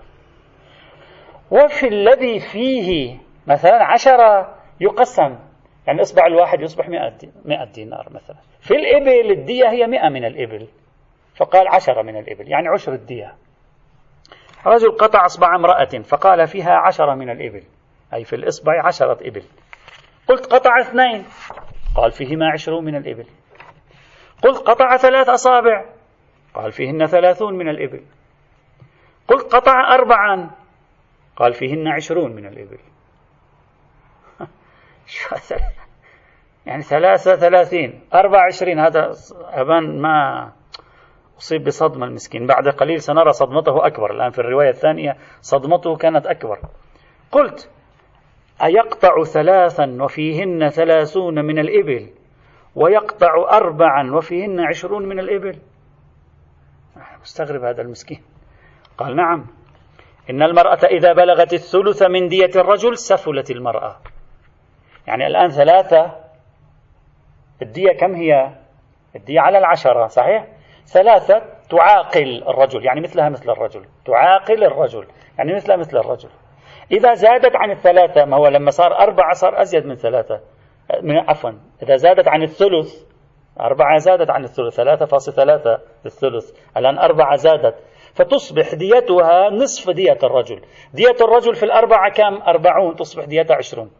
وفي 1.51 1.87
الذي 1.87 2.39
فيه 2.39 3.17
مثلا 3.47 3.83
عشرة 3.83 4.55
يقسم 4.81 5.37
يعني 5.87 5.99
الإصبع 5.99 6.25
الواحد 6.25 6.61
يصبح 6.61 6.89
100 6.89 7.65
دينار 7.73 8.07
مثلا. 8.09 8.37
في 8.61 8.71
الإبل 8.71 9.31
الدية 9.31 9.69
هي 9.69 9.87
100 9.87 10.09
من 10.09 10.25
الإبل 10.25 10.67
فقال 11.35 11.67
عشرة 11.67 12.01
من 12.01 12.17
الإبل 12.17 12.51
يعني 12.51 12.67
عشر 12.67 12.93
الدية. 12.93 13.35
رجل 14.65 14.91
قطع 14.91 15.25
إصبع 15.25 15.55
امرأة 15.55 16.01
فقال 16.03 16.47
فيها 16.47 16.73
عشرة 16.73 17.15
من 17.15 17.29
الإبل 17.29 17.63
أي 18.13 18.23
في 18.23 18.35
الإصبع 18.35 18.87
عشرة 18.87 19.27
إبل. 19.27 19.43
قلت 20.27 20.53
قطع 20.53 20.79
اثنين 20.79 21.25
قال 21.95 22.11
فيهما 22.11 22.51
عشرون 22.51 22.85
من 22.85 22.95
الإبل. 22.95 23.25
قلت 24.43 24.57
قطع 24.57 24.97
ثلاث 24.97 25.29
أصابع 25.29 25.85
قال 26.53 26.71
فيهن 26.71 27.05
ثلاثون 27.05 27.53
من 27.57 27.69
الإبل. 27.69 28.01
قلت 29.27 29.55
قطع 29.55 29.95
أربعا 29.95 30.51
قال 31.35 31.53
فيهن 31.53 31.87
عشرون 31.87 32.35
من 32.35 32.45
الإبل. 32.45 32.77
يعني 36.65 36.81
ثلاثة 36.81 37.35
ثلاثين 37.35 38.01
أربع 38.13 38.45
عشرين 38.45 38.79
هذا 38.79 39.11
أبان 39.53 40.01
ما 40.01 40.51
أصيب 41.37 41.63
بصدمة 41.63 42.05
المسكين. 42.05 42.45
بعد 42.45 42.67
قليل 42.67 43.01
سنرى 43.01 43.33
صدمته 43.33 43.87
أكبر. 43.87 44.11
الآن 44.11 44.31
في 44.31 44.39
الرواية 44.39 44.69
الثانية 44.69 45.17
صدمته 45.41 45.95
كانت 45.95 46.27
أكبر. 46.27 46.59
قلت 47.31 47.69
أيقطع 48.63 49.23
ثلاثا 49.23 49.97
وفيهن 50.01 50.69
ثلاثون 50.69 51.45
من 51.45 51.59
الإبل 51.59 52.09
ويقطع 52.75 53.57
أربعا 53.57 54.11
وفيهن 54.11 54.59
عشرون 54.59 55.05
من 55.05 55.19
الإبل. 55.19 55.59
مستغرب 57.21 57.63
هذا 57.63 57.81
المسكين. 57.81 58.21
قال 58.97 59.15
نعم. 59.15 59.45
إن 60.29 60.43
المرأة 60.43 60.79
إذا 60.85 61.13
بلغت 61.13 61.53
الثلث 61.53 62.03
من 62.03 62.27
دية 62.27 62.51
الرجل 62.55 62.97
سفلت 62.97 63.51
المرأة. 63.51 63.95
يعني 65.07 65.27
الآن 65.27 65.49
ثلاثة 65.49 66.11
الدية 67.61 67.91
كم 67.99 68.15
هي؟ 68.15 68.51
الدية 69.15 69.39
على 69.39 69.57
العشرة 69.57 70.07
صحيح؟ 70.07 70.47
ثلاثة 70.85 71.41
تعاقل 71.69 72.43
الرجل 72.47 72.85
يعني 72.85 73.01
مثلها 73.01 73.29
مثل 73.29 73.49
الرجل 73.49 73.85
تعاقل 74.05 74.63
الرجل 74.63 75.07
يعني 75.37 75.53
مثلها 75.53 75.75
مثل 75.75 75.97
الرجل. 75.97 76.29
إذا 76.91 77.13
زادت 77.13 77.55
عن 77.55 77.71
الثلاثة 77.71 78.25
ما 78.25 78.37
هو 78.37 78.47
لما 78.47 78.71
صار 78.71 78.99
أربعة 78.99 79.33
صار 79.33 79.61
أزيد 79.61 79.85
من 79.85 79.95
ثلاثة 79.95 80.41
من 81.01 81.17
عفوا 81.17 81.51
إذا 81.83 81.95
زادت 81.95 82.27
عن 82.27 82.43
الثلث 82.43 83.03
أربعة 83.59 83.97
زادت 83.97 84.29
عن 84.29 84.43
الثلث 84.43 84.75
ثلاثة 84.75 85.05
فاصل 85.05 85.33
ثلاثة 85.33 85.79
الثلث 86.05 86.51
الآن 86.77 86.97
أربعة 86.97 87.35
زادت 87.35 87.75
فتصبح 88.13 88.75
ديتها 88.75 89.49
نصف 89.49 89.89
دية 89.89 90.17
الرجل. 90.23 90.61
دية 90.93 91.15
الرجل 91.21 91.55
في 91.55 91.63
الأربعة 91.63 92.11
كم؟ 92.11 92.41
أربعون 92.47 92.95
تصبح 92.95 93.25
ديتها 93.25 93.55
عشرون. 93.55 93.91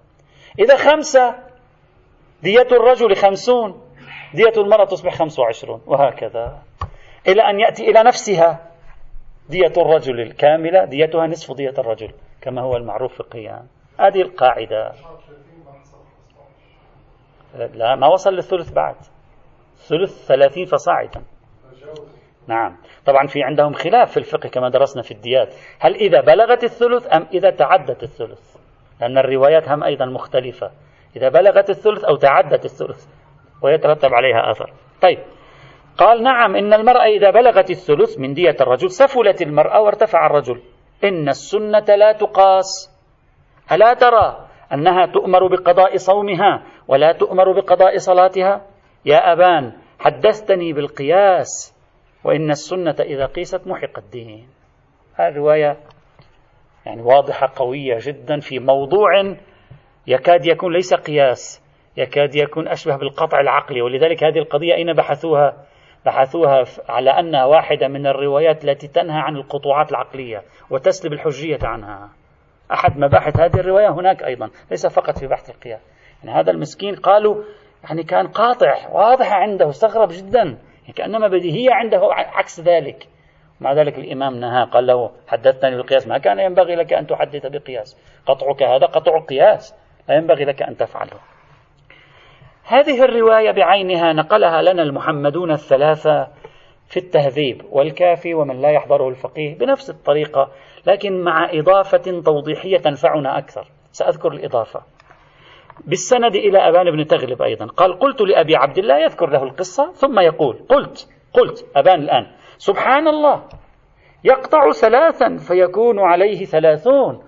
إذا 0.60 0.76
خمسة 0.76 1.36
دية 2.44 2.68
الرجل 2.72 3.16
خمسون 3.16 3.82
دية 4.34 4.62
المرأة 4.62 4.86
تصبح 4.86 5.16
خمس 5.16 5.40
وعشرون 5.40 5.82
وهكذا. 5.86 6.62
إلى 7.28 7.42
أن 7.42 7.60
يأتي 7.60 7.90
إلى 7.90 8.04
نفسها 8.04 8.72
دية 9.50 9.74
الرجل 9.78 10.20
الكاملة 10.20 10.86
ديتها 10.86 11.28
نصف 11.28 11.56
دية 11.56 11.74
الرجل 11.78 12.12
كما 12.42 12.62
هو 12.62 12.76
المعروف 12.76 13.18
فقهيا 13.18 13.66
هذه 14.00 14.22
القاعدة. 14.22 14.94
لا 17.74 17.96
ما 17.96 18.08
وصل 18.08 18.34
للثلث 18.34 18.72
بعد. 18.72 18.96
ثلث 19.76 20.26
ثلاثين 20.26 20.66
فصاعدا. 20.66 21.24
نعم. 22.48 22.78
طبعا 23.06 23.28
في 23.28 23.44
عندهم 23.44 23.74
خلاف 23.74 24.12
في 24.12 24.18
الفقه 24.18 24.50
كما 24.50 24.70
درسنا 24.70 25.02
في 25.02 25.12
الديات. 25.12 25.54
هل 25.80 25.96
إذا 25.96 26.22
بلغت 26.22 26.64
الثلث 26.64 27.14
أم 27.14 27.28
إذا 27.34 27.50
تعدت 27.50 28.04
الثلث؟ 28.04 28.57
لأن 29.02 29.18
الروايات 29.18 29.70
هم 29.70 29.84
أيضا 29.84 30.06
مختلفة. 30.06 30.72
إذا 31.16 31.30
بلغت 31.30 31.70
الثلث 31.70 32.04
أو 32.04 32.16
تعدت 32.16 32.66
الثلث 32.66 33.06
ويترتب 33.62 34.14
عليها 34.14 34.52
أثر. 34.52 34.74
طيب. 35.02 35.20
قال 35.98 36.24
نعم 36.24 36.56
إن 36.56 36.74
المرأة 36.74 37.06
إذا 37.06 37.30
بلغت 37.30 37.70
الثلث 37.70 38.20
من 38.20 38.34
دية 38.34 38.56
الرجل 38.62 38.92
سفلت 38.92 39.42
المرأة 39.42 39.82
وارتفع 39.82 40.26
الرجل. 40.26 40.62
إن 41.04 41.30
السنة 41.30 41.96
لا 41.96 42.12
تقاس. 42.12 42.98
ألا 43.72 43.94
ترى 43.94 44.48
أنها 44.74 45.06
تؤمر 45.06 45.48
بقضاء 45.48 45.98
صومها 45.98 46.64
ولا 46.88 47.12
تؤمر 47.12 47.52
بقضاء 47.52 47.98
صلاتها؟ 47.98 48.62
يا 49.06 49.34
أبان 49.34 49.74
حدثتني 50.00 50.74
بالقياس. 50.74 51.78
وإن 52.24 52.50
السنة 52.50 52.96
إذا 53.00 53.26
قيست 53.26 53.68
محق 53.68 53.98
الدين. 53.98 54.48
هذه 55.16 55.28
الرواية 55.28 55.78
يعني 56.88 57.02
واضحة 57.02 57.54
قوية 57.56 57.98
جدا 58.02 58.40
في 58.40 58.60
موضوع 58.60 59.36
يكاد 60.08 60.46
يكون 60.46 60.74
ليس 60.74 60.94
قياس 60.94 61.64
يكاد 61.98 62.36
يكون 62.36 62.68
أشبه 62.68 62.98
بالقطع 62.98 63.40
العقلي 63.40 63.82
ولذلك 63.82 64.24
هذه 64.24 64.38
القضية 64.38 64.76
أين 64.76 64.94
بحثوها؟ 64.94 65.66
بحثوها 66.06 66.64
على 66.90 67.10
أنها 67.10 67.46
واحدة 67.46 67.88
من 67.88 68.08
الروايات 68.08 68.66
التي 68.66 68.88
تنهى 68.88 69.20
عن 69.20 69.36
القطوعات 69.36 69.92
العقلية 69.92 70.44
وتسلب 70.70 71.14
الحجية 71.14 71.60
عنها. 71.64 72.10
أحد 72.72 72.98
مباحث 72.98 73.40
هذه 73.40 73.60
الرواية 73.60 73.90
هناك 73.90 74.24
أيضا 74.24 74.50
ليس 74.72 74.88
فقط 74.88 75.18
في 75.18 75.28
بحث 75.28 75.50
القياس. 75.50 75.82
يعني 76.24 76.40
هذا 76.40 76.52
المسكين 76.52 76.96
قالوا 76.96 77.44
يعني 77.84 78.04
كان 78.04 78.28
قاطع 78.28 78.74
واضح 78.92 79.34
عنده 79.34 79.70
استغرب 79.70 80.10
جدا 80.12 80.44
يعني 80.82 80.94
كأنما 80.96 81.28
بديهية 81.28 81.72
عنده 81.72 82.00
عكس 82.12 82.60
ذلك. 82.60 83.08
مع 83.62 83.74
ذلك 83.74 84.00
الإمام 84.00 84.36
نهى 84.36 84.66
قال 84.66 84.88
له 84.88 85.12
حدثتني 85.28 85.76
بالقياس 85.76 86.08
ما 86.08 86.18
كان 86.18 86.40
ينبغي 86.40 86.76
لك 86.76 86.94
أن 86.94 87.08
تحدث 87.08 87.46
بقياس. 87.46 87.98
قطعك 88.26 88.64
هذا 88.64 88.86
قطع 88.86 89.20
قياس 89.20 89.76
لا 90.10 90.16
ينبغي 90.16 90.46
لك 90.46 90.62
أن 90.62 90.78
تفعله. 90.78 91.20
هذه 92.64 93.04
الرواية 93.04 93.52
بعينها 93.52 94.14
نقلها 94.14 94.62
لنا 94.62 94.84
المحمدون 94.84 95.52
الثلاثة 95.52 96.28
في 96.88 96.98
التهذيب 96.98 97.62
والكافي 97.70 98.34
ومن 98.34 98.62
لا 98.62 98.70
يحضره 98.70 99.10
الفقيه 99.10 99.58
بنفس 99.58 99.90
الطريقة 99.90 100.52
لكن 100.88 101.22
مع 101.22 101.50
إضافة 101.54 102.22
توضيحية 102.26 102.78
تنفعنا 102.78 103.38
أكثر. 103.38 103.68
سأذكر 103.92 104.32
الإضافة. 104.32 104.82
بالسند 105.86 106.36
إلى 106.36 106.70
أبان 106.70 106.92
بن 106.92 107.06
تغلب 107.06 107.42
أيضا 107.42 107.66
قال 107.66 108.00
قلت 108.00 108.22
لأبي 108.22 108.56
عبد 108.56 108.78
الله 108.78 108.98
يذكر 108.98 109.30
له 109.30 109.44
القصة 109.44 109.92
ثم 109.92 110.20
يقول 110.20 110.60
قلت 110.70 111.10
قلت 111.34 111.66
أبان 111.76 112.00
الآن 112.00 112.28
سبحان 112.58 113.08
الله 113.08 113.44
يقطع 114.24 114.72
ثلاثا 114.72 115.38
فيكون 115.38 116.00
عليه 116.00 116.46
ثلاثون. 116.46 117.24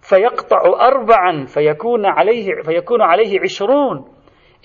فيقطع 0.00 0.62
أربعا 0.80 1.44
فيكون 1.44 2.06
عليه 2.06 2.62
فيكون 2.62 3.02
عليه 3.02 3.40
عشرون. 3.40 4.04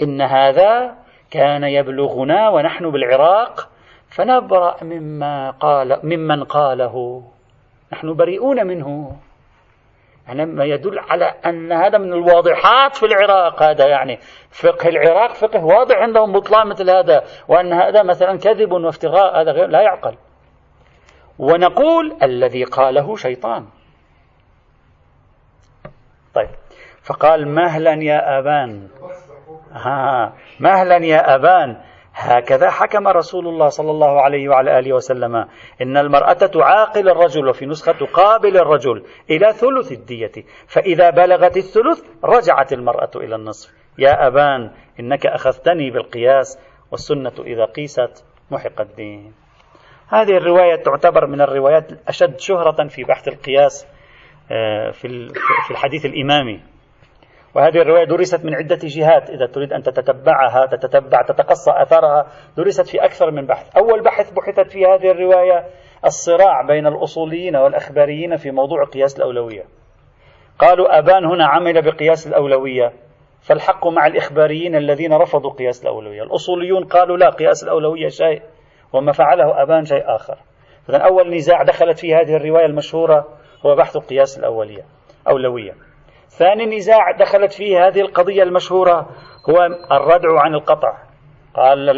إن 0.01 0.21
هذا 0.21 0.95
كان 1.31 1.63
يبلغنا 1.63 2.49
ونحن 2.49 2.91
بالعراق. 2.91 3.69
فنبرأ 4.17 4.83
مما 4.83 5.51
قال 5.51 5.99
ممن 6.03 6.43
قاله. 6.43 7.23
نحن 7.93 8.13
بريئون 8.13 8.67
منه. 8.67 9.17
يعني 10.27 10.45
ما 10.45 10.65
يدل 10.65 10.99
على 10.99 11.25
أن 11.45 11.71
هذا 11.71 11.97
من 11.97 12.13
الواضحات 12.13 12.95
في 12.95 13.05
العراق 13.05 13.63
هذا 13.63 13.87
يعني. 13.87 14.19
فقه 14.51 14.89
العراق 14.89 15.33
فقه 15.33 15.65
واضح 15.65 15.95
عندهم 15.95 16.31
بطلان 16.31 16.67
مثل 16.67 16.89
هذا 16.89 17.23
وأن 17.47 17.73
هذا 17.73 18.03
مثلا 18.03 18.37
كذب 18.37 18.71
وافتراء 18.71 19.41
هذا 19.41 19.51
غير 19.51 19.67
لا 19.67 19.81
يعقل. 19.81 20.17
ونقول 21.39 22.17
الذي 22.23 22.63
قاله 22.63 23.15
شيطان. 23.15 23.65
طيب. 26.35 26.49
فقال 27.03 27.47
مهلا 27.47 27.93
يا 27.93 28.39
أبان. 28.39 28.87
ها 29.71 30.33
مهلا 30.59 30.97
يا 31.05 31.35
أبان. 31.35 31.81
هكذا 32.19 32.69
حكم 32.69 33.07
رسول 33.07 33.47
الله 33.47 33.69
صلى 33.69 33.91
الله 33.91 34.21
عليه 34.21 34.49
وعلى 34.49 34.79
آله 34.79 34.93
وسلم 34.93 35.35
إن 35.81 35.97
المرأة 35.97 36.33
تعاقل 36.33 37.09
الرجل 37.09 37.47
وفي 37.47 37.65
نسخة 37.65 37.91
تقابل 37.91 38.57
الرجل 38.57 39.03
إلى 39.29 39.53
ثلث 39.53 39.91
الدية 39.91 40.31
فإذا 40.67 41.09
بلغت 41.09 41.57
الثلث 41.57 42.03
رجعت 42.23 42.73
المرأة 42.73 43.11
إلى 43.15 43.35
النصف. 43.35 43.73
يا 43.97 44.27
أبان 44.27 44.71
إنك 44.99 45.25
أخذتني 45.25 45.91
بالقياس 45.91 46.59
والسنة 46.91 47.33
إذا 47.39 47.65
قيست 47.65 48.25
محق 48.51 48.81
الدين. 48.81 49.33
هذه 50.07 50.37
الرواية 50.37 50.75
تعتبر 50.75 51.27
من 51.27 51.41
الروايات 51.41 51.91
الأشد 51.91 52.39
شهرة 52.39 52.87
في 52.87 53.03
بحث 53.03 53.27
القياس 53.27 53.87
آه، 54.51 54.91
في 54.91 55.71
الحديث 55.71 56.05
الإمامي. 56.05 56.61
وهذه 57.57 57.81
الرواية 57.81 58.03
درست 58.03 58.45
من 58.45 58.55
عدة 58.55 58.79
جهات 58.83 59.29
إذا 59.29 59.45
تريد 59.45 59.73
أن 59.73 59.83
تتتبعها 59.83 60.65
تتتبع 60.65 61.21
تتقصى 61.21 61.71
أثرها 61.71 62.27
درست 62.57 62.87
في 62.87 63.05
أكثر 63.05 63.31
من 63.31 63.45
بحث. 63.45 63.77
أول 63.77 64.03
بحث 64.03 64.31
بحثت 64.31 64.71
في 64.71 64.85
هذه 64.85 65.11
الرواية 65.11 65.65
الصراع 66.05 66.61
بين 66.61 66.87
الأصوليين 66.87 67.55
والأخباريين 67.55 68.35
في 68.35 68.51
موضوع 68.51 68.83
قياس 68.85 69.17
الأولوية. 69.17 69.63
قالوا 70.59 70.99
أبان 70.99 71.25
هنا 71.25 71.45
عمل 71.45 71.81
بقياس 71.81 72.27
الأولوية 72.27 72.93
فالحق 73.41 73.87
مع 73.87 74.07
الإخباريين 74.07 74.75
الذين 74.75 75.13
رفضوا 75.13 75.51
قياس 75.51 75.83
الأولوية. 75.83 76.23
الأصوليون 76.23 76.83
قالوا 76.83 77.17
لا 77.17 77.29
قياس 77.29 77.63
الأولوية 77.63 78.07
شيء 78.07 78.41
وما 78.93 79.11
فعله 79.11 79.61
أبان 79.61 79.85
شيء 79.85 80.15
آخر. 80.15 80.37
إذن 80.89 81.01
أول 81.01 81.35
نزاع 81.35 81.63
دخلت 81.63 81.99
في 81.99 82.15
هذه 82.15 82.35
الرواية 82.35 82.65
المشهورة 82.65 83.27
هو 83.65 83.75
بحث 83.75 83.97
قياس 83.97 84.39
الأولية 84.39 84.83
أولوية. 85.27 85.86
ثاني 86.27 86.77
نزاع 86.77 87.11
دخلت 87.11 87.53
فيه 87.53 87.87
هذه 87.87 88.01
القضية 88.01 88.43
المشهورة 88.43 89.09
هو 89.49 89.65
الردع 89.91 90.39
عن 90.39 90.53
القطع. 90.53 90.97
قال 91.53 91.89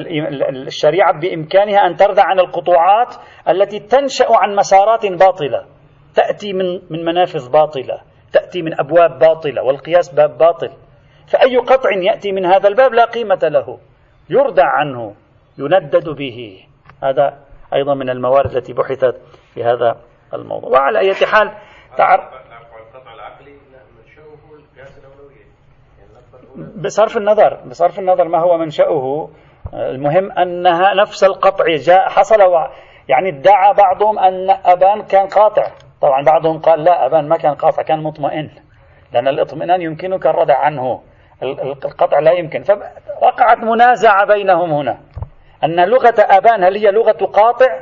الشريعة 0.67 1.19
بإمكانها 1.19 1.87
أن 1.87 1.95
تردع 1.95 2.23
عن 2.23 2.39
القطوعات 2.39 3.15
التي 3.49 3.79
تنشأ 3.79 4.27
عن 4.29 4.55
مسارات 4.55 5.05
باطلة. 5.05 5.65
تأتي 6.15 6.53
من 6.53 6.81
من 6.89 7.05
منافذ 7.05 7.51
باطلة. 7.51 8.01
تأتي 8.33 8.61
من 8.61 8.79
أبواب 8.79 9.19
باطلة 9.19 9.63
والقياس 9.63 10.13
باب 10.13 10.37
باطل. 10.37 10.69
فأي 11.27 11.57
قطع 11.57 11.89
يأتي 12.01 12.31
من 12.31 12.45
هذا 12.45 12.67
الباب 12.67 12.93
لا 12.93 13.05
قيمة 13.05 13.39
له. 13.43 13.79
يردع 14.29 14.65
عنه 14.65 15.15
يندد 15.57 16.09
به. 16.09 16.65
هذا 17.03 17.37
أيضا 17.73 17.93
من 17.93 18.09
الموارد 18.09 18.55
التي 18.55 18.73
بحثت 18.73 19.15
في 19.53 19.63
هذا 19.63 19.97
الموضوع. 20.33 20.69
وعلى 20.69 20.99
أي 20.99 21.13
حال 21.13 21.51
تعرف 21.97 22.48
بصرف 26.55 27.17
النظر 27.17 27.62
بصرف 27.65 27.99
النظر 27.99 28.27
ما 28.27 28.39
هو 28.39 28.57
منشأه. 28.57 29.29
المهم 29.73 30.31
أنها 30.31 30.93
نفس 30.93 31.23
القطع 31.23 31.65
جاء 31.75 32.09
حصل 32.09 32.41
يعني 33.07 33.29
ادعى 33.29 33.73
بعضهم 33.73 34.19
أن 34.19 34.49
أبان 34.49 35.01
كان 35.01 35.27
قاطع. 35.27 35.63
طبعا 36.01 36.23
بعضهم 36.23 36.59
قال 36.59 36.83
لا 36.83 37.05
أبان 37.05 37.27
ما 37.27 37.38
كان 37.38 37.55
قاطع 37.55 37.83
كان 37.83 38.03
مطمئن. 38.03 38.49
لأن 39.13 39.27
الاطمئنان 39.27 39.81
يمكنك 39.81 40.27
الردع 40.27 40.57
عنه. 40.57 41.01
القطع 41.85 42.19
لا 42.19 42.31
يمكن. 42.31 42.63
فوقعت 42.63 43.57
منازعة 43.57 44.25
بينهم 44.25 44.71
هنا. 44.71 44.97
أن 45.63 45.89
لغة 45.89 46.15
أبان 46.19 46.63
هل 46.63 46.77
هي 46.77 46.91
لغة 46.91 47.25
قاطع 47.25 47.79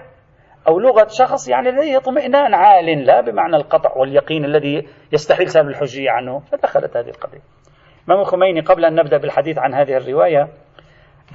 أو 0.68 0.80
لغة 0.80 1.08
شخص؟ 1.10 1.50
يعني 1.50 1.72
لديه 1.72 1.98
اطمئنان 1.98 2.54
عال 2.54 3.06
لا 3.06 3.22
بمعنى 3.22 3.56
القطع 3.56 3.98
واليقين 3.98 4.46
الذي 4.46 4.88
يستحيل 5.14 5.50
سلب 5.50 5.68
الحجية 5.68 6.12
عنه. 6.12 6.40
فدخلت 6.40 6.98
هذه 6.98 7.10
القضية. 7.10 7.57
الإمام 8.08 8.22
الخميني 8.22 8.62
قبل 8.62 8.86
أن 8.86 8.96
نبدأ 8.96 9.18
بالحديث 9.18 9.58
عن 9.58 9.74
هذه 9.74 9.98
الرواية؟ 9.98 10.48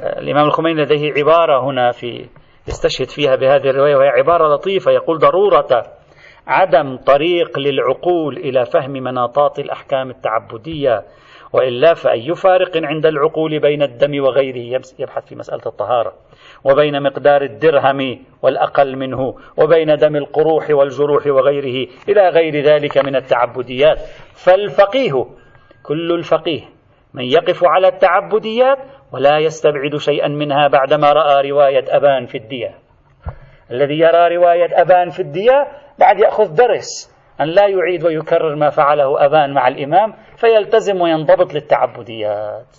آه، 0.00 0.18
الإمام 0.18 0.46
الخميني 0.46 0.82
لديه 0.82 1.12
عبارة 1.12 1.70
هنا 1.70 1.90
في 1.90 2.26
يستشهد 2.68 3.08
فيها 3.08 3.36
بهذه 3.36 3.70
الرواية 3.70 3.96
وهي 3.96 4.08
عبارة 4.08 4.54
لطيفة. 4.54 4.90
يقول 4.92 5.18
ضرورة 5.18 5.82
عدم 6.46 6.96
طريق 6.96 7.58
للعقول 7.58 8.36
إلى 8.36 8.64
فهم 8.64 8.90
مناطات 8.90 9.58
الأحكام 9.58 10.10
التعبدية 10.10 11.02
وإلا 11.52 11.94
فأي 11.94 12.34
فارق 12.34 12.76
عند 12.76 13.06
العقول 13.06 13.58
بين 13.60 13.82
الدم 13.82 14.22
وغيره؟ 14.22 14.80
يبحث 14.98 15.26
في 15.28 15.34
مسألة 15.34 15.62
الطهارة. 15.66 16.12
وبين 16.64 17.02
مقدار 17.02 17.42
الدرهم 17.42 18.18
والأقل 18.42 18.96
منه 18.96 19.34
وبين 19.56 19.96
دم 19.96 20.16
القروح 20.16 20.70
والجروح 20.70 21.26
وغيره 21.26 21.88
إلى 22.08 22.28
غير 22.28 22.64
ذلك 22.64 22.98
من 22.98 23.16
التعبديات. 23.16 23.98
فالفقيه 24.34 25.41
كل 25.82 26.12
الفقيه 26.12 26.62
من 27.14 27.24
يقف 27.24 27.64
على 27.64 27.88
التعبديات 27.88 28.78
ولا 29.12 29.38
يستبعد 29.38 29.96
شيئا 29.96 30.28
منها 30.28 30.68
بعدما 30.68 31.12
رأى 31.12 31.50
رواية 31.50 31.84
أبان 31.88 32.26
في 32.26 32.38
الدية. 32.38 32.74
الذي 33.70 33.98
يرى 33.98 34.36
رواية 34.36 34.80
أبان 34.80 35.10
في 35.10 35.20
الدية 35.20 35.66
بعد 35.98 36.20
يأخذ 36.20 36.54
درس 36.54 37.12
أن 37.40 37.46
لا 37.46 37.68
يعيد 37.68 38.04
ويكرر 38.04 38.56
ما 38.56 38.70
فعله 38.70 39.24
أبان 39.24 39.54
مع 39.54 39.68
الإمام 39.68 40.14
فيلتزم 40.36 41.00
وينضبط 41.00 41.54
للتعبديات. 41.54 42.76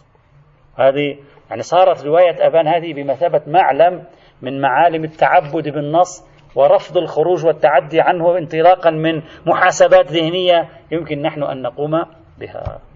هذه 0.77 1.17
يعني 1.49 1.61
صارت 1.61 2.05
رواية 2.05 2.47
أبان 2.47 2.67
هذه 2.67 2.93
بمثابة 2.93 3.41
معلم 3.47 4.03
من 4.41 4.61
معالم 4.61 5.03
التعبد 5.03 5.69
بالنص 5.69 6.33
ورفض 6.55 6.97
الخروج 6.97 7.45
والتعدي 7.45 8.01
عنه 8.01 8.37
انطلاقا 8.37 8.89
من 8.89 9.21
محاسبات 9.45 10.11
ذهنية 10.11 10.69
يمكن 10.91 11.21
نحن 11.21 11.43
أن 11.43 11.61
نقوم 11.61 11.91
بها. 12.39 12.92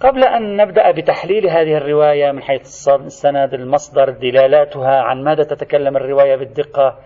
قبل 0.00 0.24
أن 0.24 0.56
نبدأ 0.56 0.90
بتحليل 0.90 1.46
هذه 1.46 1.76
الرواية 1.76 2.32
من 2.32 2.42
حيث 2.42 2.88
السند 2.88 3.54
المصدر 3.54 4.10
دلالاتها 4.10 5.00
عن 5.02 5.24
ماذا 5.24 5.42
تتكلم 5.42 5.96
الرواية 5.96 6.36
بالدقة 6.36 6.98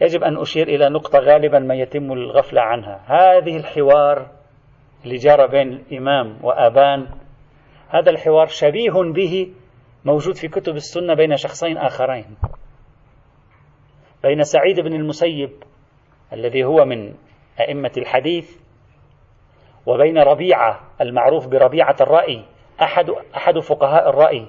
يجب 0.00 0.22
أن 0.22 0.36
أشير 0.36 0.68
إلى 0.68 0.88
نقطة 0.88 1.18
غالبا 1.18 1.58
ما 1.58 1.74
يتم 1.74 2.12
الغفلة 2.12 2.60
عنها. 2.60 3.00
هذه 3.06 3.56
الحوار 3.56 4.26
اللي 5.04 5.16
جرى 5.16 5.48
بين 5.48 5.72
الإمام 5.72 6.38
وأبان 6.42 7.06
هذا 7.88 8.10
الحوار 8.10 8.46
شبيه 8.46 8.92
به 8.92 9.52
موجود 10.04 10.36
في 10.36 10.48
كتب 10.48 10.74
السنة 10.76 11.14
بين 11.14 11.36
شخصين 11.36 11.76
آخرين 11.76 12.36
بين 14.22 14.42
سعيد 14.42 14.80
بن 14.80 14.92
المسيب 14.92 15.50
الذي 16.32 16.64
هو 16.64 16.84
من 16.84 17.14
أئمة 17.60 17.92
الحديث 17.96 18.63
وبين 19.86 20.18
ربيعة 20.18 20.80
المعروف 21.00 21.48
بربيعة 21.48 21.96
الرأي 22.00 22.44
أحد 22.82 23.10
أحد 23.36 23.58
فقهاء 23.58 24.08
الرأي. 24.08 24.46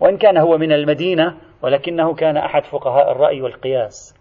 وإن 0.00 0.16
كان 0.18 0.36
هو 0.36 0.58
من 0.58 0.72
المدينة 0.72 1.36
ولكنه 1.62 2.14
كان 2.14 2.36
أحد 2.36 2.64
فقهاء 2.64 3.12
الرأي 3.12 3.42
والقياس. 3.42 4.14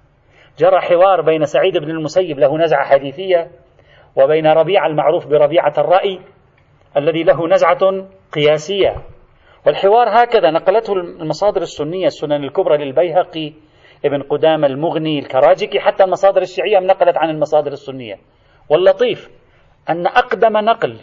جرى 0.59 0.79
حوار 0.81 1.21
بين 1.21 1.45
سعيد 1.45 1.77
بن 1.77 1.89
المسيب 1.89 2.39
له 2.39 2.57
نزعة 2.57 2.85
حديثية 2.85 3.51
وبين 4.15 4.47
ربيعة 4.47 4.87
المعروف 4.87 5.27
بربيعة 5.27 5.73
الرأي 5.77 6.19
الذي 6.97 7.23
له 7.23 7.47
نزعة 7.47 8.07
قياسية. 8.31 8.95
والحوار 9.65 10.23
هكذا 10.23 10.51
نقلته 10.51 10.93
المصادر 10.93 11.61
السنية 11.61 12.07
السنن 12.07 12.43
الكبرى 12.43 12.85
للبيهقي 12.85 13.53
ابن 14.05 14.21
قدامة 14.21 14.67
المغني 14.67 15.19
الكراجكي 15.19 15.79
حتى 15.79 16.03
المصادر 16.03 16.41
الشيعية 16.41 16.79
نقلت 16.79 17.17
عن 17.17 17.29
المصادر 17.29 17.71
السنية. 17.71 18.19
واللطيف 18.69 19.40
أن 19.89 20.07
أقدم 20.07 20.57
نقل 20.57 20.97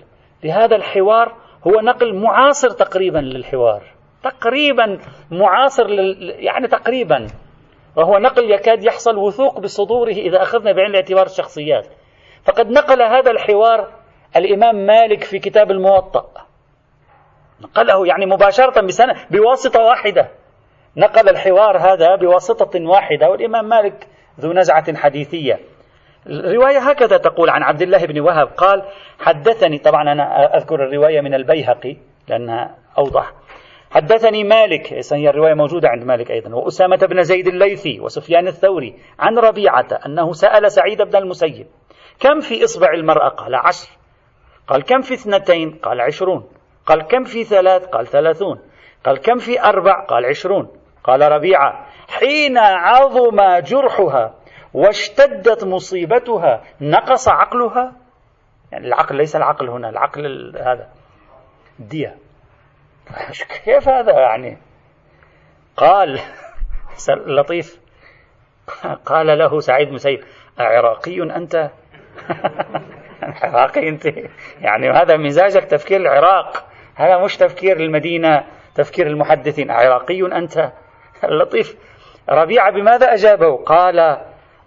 لهذا 0.45 0.77
الحوار 0.77 1.37
هو 1.67 1.81
نقل 1.81 2.15
معاصر 2.15 2.71
تقريبا 2.71 3.19
للحوار. 3.19 3.83
تقريبا 4.23 4.99
معاصر 5.31 5.87
لل... 5.87 6.35
يعني 6.39 6.69
تقريبا. 6.69 7.27
وهو 7.97 8.19
نقل 8.19 8.51
يكاد 8.51 8.85
يحصل 8.85 9.17
وثوق 9.17 9.61
بصدوره 9.61 10.13
إذا 10.13 10.43
أخذنا 10.43 10.73
بعين 10.73 10.91
الاعتبار 10.91 11.27
الشخصيات. 11.27 11.87
فقد 12.45 12.71
نقل 12.71 13.03
هذا 13.03 13.31
الحوار 13.31 13.89
الإمام 14.37 14.87
مالك 14.87 15.25
في 15.25 15.39
كتاب 15.39 15.71
الموطأ. 15.71 16.27
نقله 17.61 18.07
يعني 18.07 18.27
مباشرة 18.27 18.81
بسنة 18.81 19.15
بواسطة 19.31 19.83
واحدة. 19.83 20.29
نقل 20.97 21.29
الحوار 21.29 21.79
هذا 21.79 22.17
بواسطة 22.17 22.81
واحدة 22.87 23.31
والإمام 23.31 23.69
مالك 23.69 24.07
ذو 24.41 24.53
نزعة 24.53 24.97
حديثية. 24.97 25.61
الرواية 26.27 26.79
هكذا 26.79 27.17
تقول 27.17 27.51
عن 27.51 27.63
عبد 27.63 27.83
الله 27.83 28.07
بن 28.07 28.21
وهب 28.21 28.47
قال 28.47 28.83
حدثني 29.21 29.79
طبعا 29.79 30.03
أنا 30.13 30.57
أذكر 30.57 30.75
الرواية 30.75 31.21
من 31.21 31.35
البيهقي 31.35 31.97
لأنها 32.29 32.75
أوضح. 32.99 33.33
حدثني 33.91 34.45
مالك 34.45 34.93
هي 35.13 35.31
الرواية 35.31 35.55
موجودة 35.55 35.89
عند 35.89 36.05
مالك 36.05 36.31
أيضا 36.31 36.55
وأسامة 36.55 36.97
بن 36.97 37.23
زيد 37.23 37.47
الليثي 37.47 38.01
وسفيان 38.01 38.47
الثوري 38.47 38.95
عن 39.19 39.39
ربيعة 39.39 39.87
أنه 40.07 40.33
سأل 40.33 40.73
سعيد 40.73 41.03
بن 41.03 41.17
المسيب 41.17 41.67
كم 42.21 42.41
في 42.41 42.65
إصبع 42.65 42.93
المرأة؟ 42.93 43.29
قال 43.29 43.55
عشر. 43.55 43.89
قال 44.69 44.83
كم 44.83 45.01
في 45.01 45.15
اثنتين؟ 45.15 45.79
قال 45.83 46.01
عشرون. 46.01 46.49
قال 46.87 47.03
كم 47.03 47.25
في 47.25 47.45
ثلاث؟ 47.45 47.87
قال 47.87 48.07
ثلاثون. 48.07 48.61
قال 49.05 49.19
كم 49.19 49.39
في 49.39 49.61
أربع؟ 49.61 50.05
قال 50.05 50.25
عشرون. 50.25 50.69
قال 51.05 51.33
ربيعة 51.33 51.87
حين 52.09 52.59
عظم 52.59 53.59
جرحها 53.59 54.35
واشتدت 54.75 55.65
مصيبتها 55.65 56.63
نقص 56.81 57.29
عقلها. 57.29 57.93
يعني 58.73 58.87
العقل 58.87 59.17
ليس 59.17 59.37
العقل 59.37 59.69
هنا 59.69 59.89
العقل 59.89 60.57
هذا. 60.57 60.89
الدية. 61.81 62.17
كيف 63.65 63.89
هذا 63.89 64.13
يعني؟ 64.13 64.59
قال 65.77 66.21
لطيف. 67.39 67.81
قال 69.07 69.27
له 69.39 69.61
سعيد 69.61 69.93
مسيب 69.93 70.25
أعراقي 70.61 71.23
أنت؟ 71.23 71.71
عراقي 73.43 73.89
أنت. 73.89 74.07
يعني 74.61 74.91
هذا 74.91 75.17
مزاجك 75.17 75.65
تفكير 75.65 76.01
العراق. 76.01 76.67
هذا 76.95 77.19
مش 77.19 77.37
تفكير 77.37 77.77
المدينة 77.77 78.45
تفكير 78.75 79.07
المحدثين. 79.07 79.71
عراقي 79.71 80.27
أنت؟ 80.27 80.73
اللطيف 81.25 81.77
ربيعة 82.29 82.71
بماذا 82.71 83.15
أجابه؟ 83.15 83.57
قال 83.57 84.19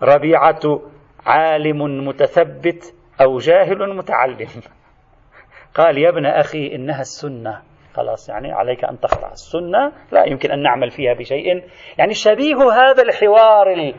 ربيعة 0.04 0.82
عالم 1.26 2.08
متثبت 2.08 2.96
أو 3.22 3.38
جاهل 3.38 3.96
متعلم. 3.96 4.48
قال 5.78 5.98
يا 5.98 6.10
ابن 6.10 6.26
أخي 6.26 6.76
إنها 6.76 7.02
السنة. 7.02 7.62
خلاص 7.94 8.30
يعني 8.30 8.52
عليك 8.52 8.84
أن 8.84 9.00
تخضع 9.00 9.32
السنة. 9.32 9.92
لا 10.12 10.26
يمكن 10.26 10.52
أن 10.52 10.62
نعمل 10.62 10.92
فيها 10.92 11.14
بشيء. 11.14 11.64
يعني 11.98 12.14
شبيه 12.14 12.72
هذا 12.72 13.04
الحوار 13.04 13.94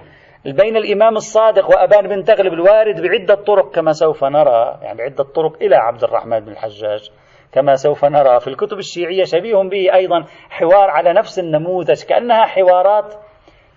بين 0.44 0.76
الإمام 0.76 1.16
الصادق 1.16 1.70
وأبان 1.70 2.08
بن 2.08 2.24
تغلب 2.24 2.52
الوارد 2.52 3.00
بعدة 3.00 3.34
طرق 3.34 3.74
كما 3.74 3.92
سوف 3.92 4.24
نرى. 4.24 4.78
يعني 4.82 4.98
بعدة 4.98 5.24
طرق 5.24 5.62
إلى 5.62 5.76
عبد 5.76 6.04
الرحمن 6.04 6.40
بن 6.40 6.52
الحجاج. 6.52 7.10
كما 7.52 7.74
سوف 7.74 8.04
نرى 8.04 8.40
في 8.40 8.48
الكتب 8.48 8.78
الشيعية 8.78 9.24
شبيه 9.24 9.56
به 9.56 9.94
أيضا 9.94 10.24
حوار 10.50 10.90
على 10.90 11.12
نفس 11.12 11.38
النموذج 11.38 12.04
كأنها 12.04 12.44
حوارات 12.44 13.14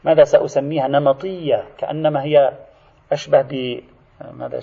ماذا 0.05 0.23
سأسميها؟ 0.23 0.87
نمطية 0.87 1.63
كأنما 1.77 2.23
هي 2.23 2.51
أشبه 3.11 3.41
ب 3.41 3.81
ماذا 4.33 4.59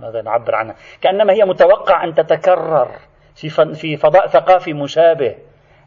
ماذا 0.00 0.22
نعبر 0.22 0.54
عنها؟ 0.54 0.74
كأنما 1.02 1.32
هي 1.32 1.44
متوقع 1.44 2.04
أن 2.04 2.14
تتكرر 2.14 2.88
في 3.34 3.48
في 3.74 3.96
فضاء 3.96 4.26
ثقافي 4.26 4.72
مشابه 4.72 5.34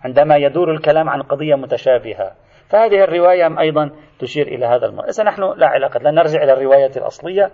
عندما 0.03 0.35
يدور 0.37 0.71
الكلام 0.71 1.09
عن 1.09 1.21
قضية 1.21 1.55
متشابهة. 1.55 2.31
فهذه 2.69 3.03
الرواية 3.03 3.59
أيضا 3.59 3.91
تشير 4.19 4.47
إلى 4.47 4.65
هذا 4.65 4.85
المرء 4.85 5.09
إذا 5.09 5.23
نحن 5.23 5.41
لا 5.57 5.67
علاقة 5.67 5.99
لا 5.99 6.11
نرجع 6.11 6.43
إلى 6.43 6.53
الرواية 6.53 6.91
الأصلية 6.97 7.51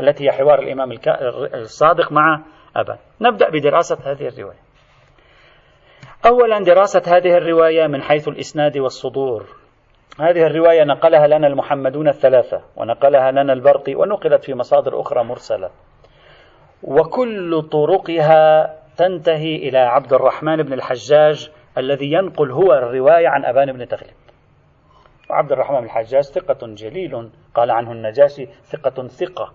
التي 0.00 0.24
هي 0.24 0.32
حوار 0.32 0.58
الإمام 0.58 0.92
الصادق 1.54 2.12
مع 2.12 2.40
أبا 2.76 2.98
نبدأ 3.20 3.50
بدراسة 3.50 3.98
هذه 4.04 4.28
الرواية. 4.28 4.58
أولا 6.26 6.58
دراسة 6.58 7.02
هذه 7.06 7.36
الرواية 7.36 7.86
من 7.86 8.02
حيث 8.02 8.28
الإسناد 8.28 8.78
والصدور. 8.78 9.61
هذه 10.20 10.46
الرواية 10.46 10.84
نقلها 10.84 11.26
لنا 11.26 11.46
المحمدون 11.46 12.08
الثلاثة 12.08 12.62
ونقلها 12.76 13.30
لنا 13.30 13.52
البرقي 13.52 13.94
ونقلت 13.94 14.44
في 14.44 14.54
مصادر 14.54 15.00
أخرى 15.00 15.24
مرسلة. 15.24 15.70
وكل 16.82 17.62
طرقها 17.62 18.74
تنتهي 18.96 19.56
إلى 19.56 19.78
عبد 19.78 20.12
الرحمن 20.12 20.62
بن 20.62 20.72
الحجاج 20.72 21.50
الذي 21.78 22.12
ينقل 22.12 22.50
هو 22.50 22.72
الرواية 22.72 23.28
عن 23.28 23.44
أبان 23.44 23.72
بن 23.72 23.88
تغلب. 23.88 24.14
وعبد 25.30 25.52
الرحمن 25.52 25.78
بن 25.78 25.84
الحجاج 25.84 26.22
ثقة 26.22 26.66
جليل 26.66 27.30
قال 27.54 27.70
عنه 27.70 27.92
النجاشي 27.92 28.46
ثقة 28.46 29.08
ثقة. 29.08 29.52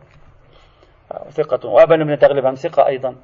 ثقة 1.29 1.69
وأبان 1.69 2.03
بن 2.03 2.19
تغلب 2.19 2.45
هم 2.45 2.55
ثقة 2.55 2.87
أيضا. 2.87 3.15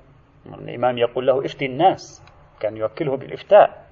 الإمام 0.46 0.98
يقول 0.98 1.28
له 1.28 1.46
افتي 1.46 1.65
الناس 1.65 2.24
كان 2.60 2.78
يوكله 2.78 3.17
بالإفتاء. 3.17 3.84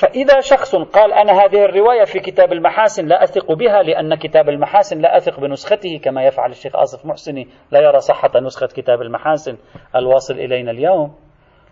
فإذا 0.00 0.40
شخص 0.40 0.76
قال 0.76 1.12
أنا 1.12 1.32
هذه 1.32 1.64
الرواية 1.64 2.04
في 2.04 2.20
كتاب 2.20 2.52
المحاسن 2.52 3.06
لا 3.06 3.24
أثق 3.24 3.52
بها 3.52 3.82
لأن 3.82 4.14
كتاب 4.14 4.48
المحاسن 4.48 4.98
لا 4.98 5.16
أثق 5.16 5.40
بنسخته 5.40 6.00
كما 6.04 6.24
يفعل 6.24 6.50
الشيخ 6.50 6.76
آصف 6.76 7.06
محسني 7.06 7.48
لا 7.70 7.80
يرى 7.80 8.00
صحة 8.00 8.40
نسخة 8.40 8.66
كتاب 8.66 9.02
المحاسن 9.02 9.56
الواصل 9.96 10.34
إلينا 10.34 10.70
اليوم. 10.70 11.14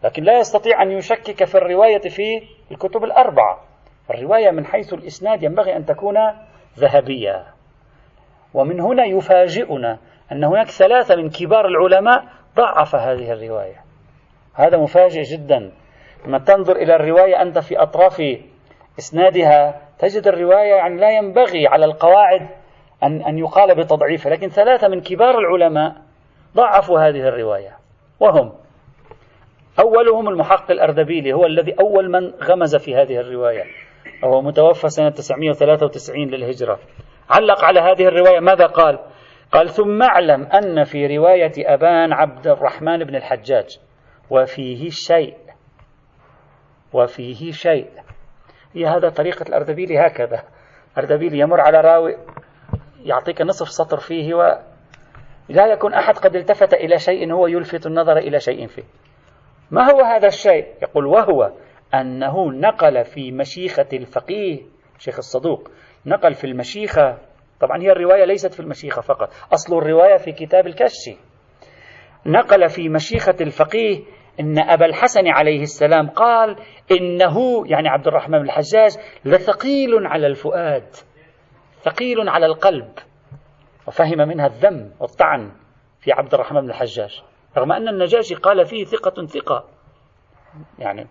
لكن 0.04 0.22
لا 0.22 0.38
يستطيع 0.38 0.82
أن 0.82 0.90
يشكك 0.90 1.44
في 1.44 1.54
الرواية 1.54 1.98
في 1.98 2.42
الكتب 2.70 3.04
الأربعة. 3.04 3.60
الرواية 4.10 4.50
من 4.50 4.66
حيث 4.66 4.94
الإسناد 4.94 5.42
ينبغي 5.42 5.76
أن 5.76 5.84
تكون 5.84 6.16
ذهبية. 6.78 7.44
ومن 8.54 8.80
هنا 8.80 9.04
يفاجئنا 9.04 9.98
أن 10.32 10.44
هناك 10.44 10.66
ثلاثة 10.66 11.16
من 11.16 11.30
كبار 11.30 11.66
العلماء 11.66 12.24
ضعف 12.56 12.94
هذه 12.94 13.32
الرواية. 13.32 13.84
هذا 14.54 14.78
مفاجئ 14.78 15.22
جدا. 15.22 15.72
لما 16.26 16.38
تنظر 16.38 16.76
إلى 16.76 16.96
الرواية 16.96 17.42
أنت 17.42 17.58
في 17.58 17.78
أطراف 17.78 18.22
إسنادها 18.98 19.80
تجد 19.98 20.26
الرواية 20.26 20.74
يعني 20.74 21.00
لا 21.00 21.10
ينبغي 21.10 21.66
على 21.66 21.84
القواعد 21.84 22.48
أن 23.02 23.22
أن 23.22 23.38
يقال 23.38 23.74
بتضعيفها 23.74 24.32
لكن 24.32 24.48
ثلاثة 24.48 24.88
من 24.88 25.00
كبار 25.00 25.38
العلماء 25.38 25.94
ضعفوا 26.56 27.00
هذه 27.00 27.28
الرواية 27.28 27.76
وهم 28.20 28.52
أولهم 29.78 30.28
المحقق 30.28 30.70
الأردبيلي 30.70 31.32
هو 31.32 31.46
الذي 31.46 31.74
أول 31.80 32.10
من 32.10 32.30
غمز 32.30 32.76
في 32.76 32.94
هذه 32.94 33.20
الرواية 33.20 33.64
وهو 34.22 34.42
متوفى 34.42 34.88
سنة 34.88 35.10
993 35.10 36.26
للهجرة 36.26 36.78
علق 37.30 37.64
على 37.64 37.80
هذه 37.80 38.08
الرواية 38.08 38.40
ماذا 38.40 38.66
قال؟ 38.66 38.98
قال 39.52 39.68
ثم 39.68 40.02
اعلم 40.02 40.42
أن 40.42 40.84
في 40.84 41.16
رواية 41.16 41.52
أبان 41.58 42.12
عبد 42.12 42.46
الرحمن 42.46 43.04
بن 43.04 43.16
الحجاج 43.16 43.78
وفيه 44.30 44.88
شيء 44.90 45.34
وفيه 46.94 47.52
شيء. 47.52 47.90
هي 48.74 48.86
هذا 48.86 49.08
طريقة 49.08 49.42
الأردبيلي 49.48 49.98
هكذا. 49.98 50.42
أردبيلي 50.98 51.38
يمر 51.38 51.60
على 51.60 51.80
راوي 51.80 52.16
يعطيك 53.04 53.42
نصف 53.42 53.68
سطر 53.68 53.98
فيه 53.98 54.34
و 54.34 54.58
لا 55.48 55.66
يكون 55.66 55.94
أحد 55.94 56.18
قد 56.18 56.36
التفت 56.36 56.74
إلى 56.74 56.98
شيء 56.98 57.32
هو 57.32 57.46
يلفت 57.46 57.86
النظر 57.86 58.16
إلى 58.16 58.40
شيء 58.40 58.66
فيه. 58.66 58.82
ما 59.70 59.92
هو 59.92 60.00
هذا 60.00 60.26
الشيء؟ 60.26 60.66
يقول 60.82 61.06
وهو 61.06 61.52
أنه 61.94 62.52
نقل 62.52 63.04
في 63.04 63.32
مشيخة 63.32 63.88
الفقيه 63.92 64.60
شيخ 64.98 65.16
الصدوق 65.18 65.70
نقل 66.06 66.34
في 66.34 66.46
المشيخة. 66.46 67.18
طبعا 67.60 67.82
هي 67.82 67.92
الرواية 67.92 68.24
ليست 68.24 68.54
في 68.54 68.60
المشيخة 68.60 69.02
فقط 69.02 69.32
أصل 69.52 69.78
الرواية 69.78 70.16
في 70.16 70.32
كتاب 70.32 70.66
الكشي 70.66 71.16
نقل 72.26 72.68
في 72.68 72.88
مشيخة 72.88 73.36
الفقيه 73.40 74.00
إن 74.40 74.58
أبا 74.58 74.86
الحسن 74.86 75.28
عليه 75.28 75.62
السلام 75.62 76.08
قال 76.08 76.56
إنه 76.90 77.66
يعني 77.66 77.88
عبد 77.88 78.06
الرحمن 78.06 78.38
بن 78.38 78.44
الحجاج 78.44 78.96
لثقيل 79.24 80.06
على 80.06 80.26
الفؤاد 80.26 80.86
ثقيل 81.82 82.28
على 82.28 82.46
القلب 82.46 82.88
وفهم 83.86 84.28
منها 84.28 84.46
الذم 84.46 84.90
والطعن 85.00 85.52
في 86.00 86.12
عبد 86.12 86.34
الرحمن 86.34 86.60
بن 86.60 86.70
الحجاج 86.70 87.22
رغم 87.56 87.72
أن 87.72 87.88
النجاشي 87.88 88.34
قال 88.34 88.66
فيه 88.66 88.84
ثقة 88.84 89.26
ثقة. 89.26 89.64
يعني 90.78 91.06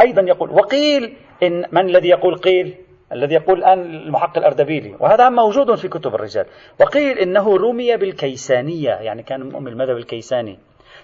أيضا 0.00 0.22
يقول 0.22 0.50
وقيل 0.50 1.16
إن 1.42 1.64
من 1.72 1.88
الذي 1.88 2.08
يقول 2.08 2.36
قيل؟ 2.36 2.74
الذي 3.12 3.34
يقول 3.34 3.58
الآن 3.58 3.80
المحقق 3.80 4.38
الأردبيلي 4.38 4.96
وهذا 5.00 5.28
موجود 5.28 5.74
في 5.74 5.88
كتب 5.88 6.14
الرجال. 6.14 6.46
وقيل 6.80 7.18
إنه 7.18 7.56
رمي 7.56 7.96
بالكيسانية 7.96 8.90
يعني 8.90 9.22
كان 9.22 9.40
من 9.40 9.56
أم 9.56 9.68
المذهب 9.68 9.96
الكيساني. 9.96 10.58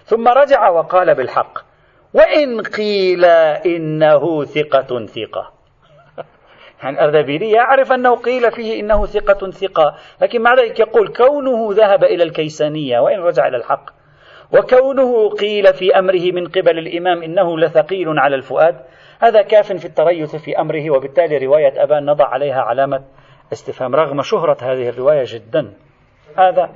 ثم 0.05 0.27
رجع 0.27 0.69
وقال 0.69 1.15
بالحق. 1.15 1.59
وإن 2.13 2.61
قيل 2.61 3.25
إنه 3.65 4.43
ثقة 4.43 5.05
ثقة. 5.05 5.51
يعني 6.83 6.95
الأردبيلي 6.95 7.51
يعرف 7.51 7.91
أنه 7.91 8.15
قيل 8.15 8.51
فيه 8.51 8.79
إنه 8.79 9.05
ثقة 9.05 9.51
ثقة. 9.51 9.95
لكن 10.21 10.41
مع 10.41 10.53
ذلك 10.53 10.79
يقول؟ 10.79 11.13
كونه 11.13 11.69
ذهب 11.71 12.03
إلى 12.03 12.23
الكيسانية 12.23 12.99
وإن 12.99 13.19
رجع 13.19 13.47
إلى 13.47 13.57
الحق. 13.57 13.89
وكونه 14.51 15.29
قيل 15.29 15.73
في 15.73 15.99
أمره 15.99 16.31
من 16.31 16.47
قبل 16.47 16.77
الإمام 16.79 17.23
إنه 17.23 17.59
لثقيل 17.59 18.19
على 18.19 18.35
الفؤاد 18.35 18.75
هذا 19.19 19.41
كاف 19.41 19.73
في 19.73 19.85
التريث 19.85 20.35
في 20.35 20.59
أمره. 20.59 20.91
وبالتالي 20.91 21.37
رواية 21.37 21.83
أبان 21.83 22.05
نضع 22.05 22.25
عليها 22.25 22.61
علامة 22.61 23.03
استفهام 23.53 23.95
رغم 23.95 24.21
شهرة 24.21 24.57
هذه 24.61 24.89
الرواية 24.89 25.23
جدا. 25.27 25.73
هذا 26.37 26.69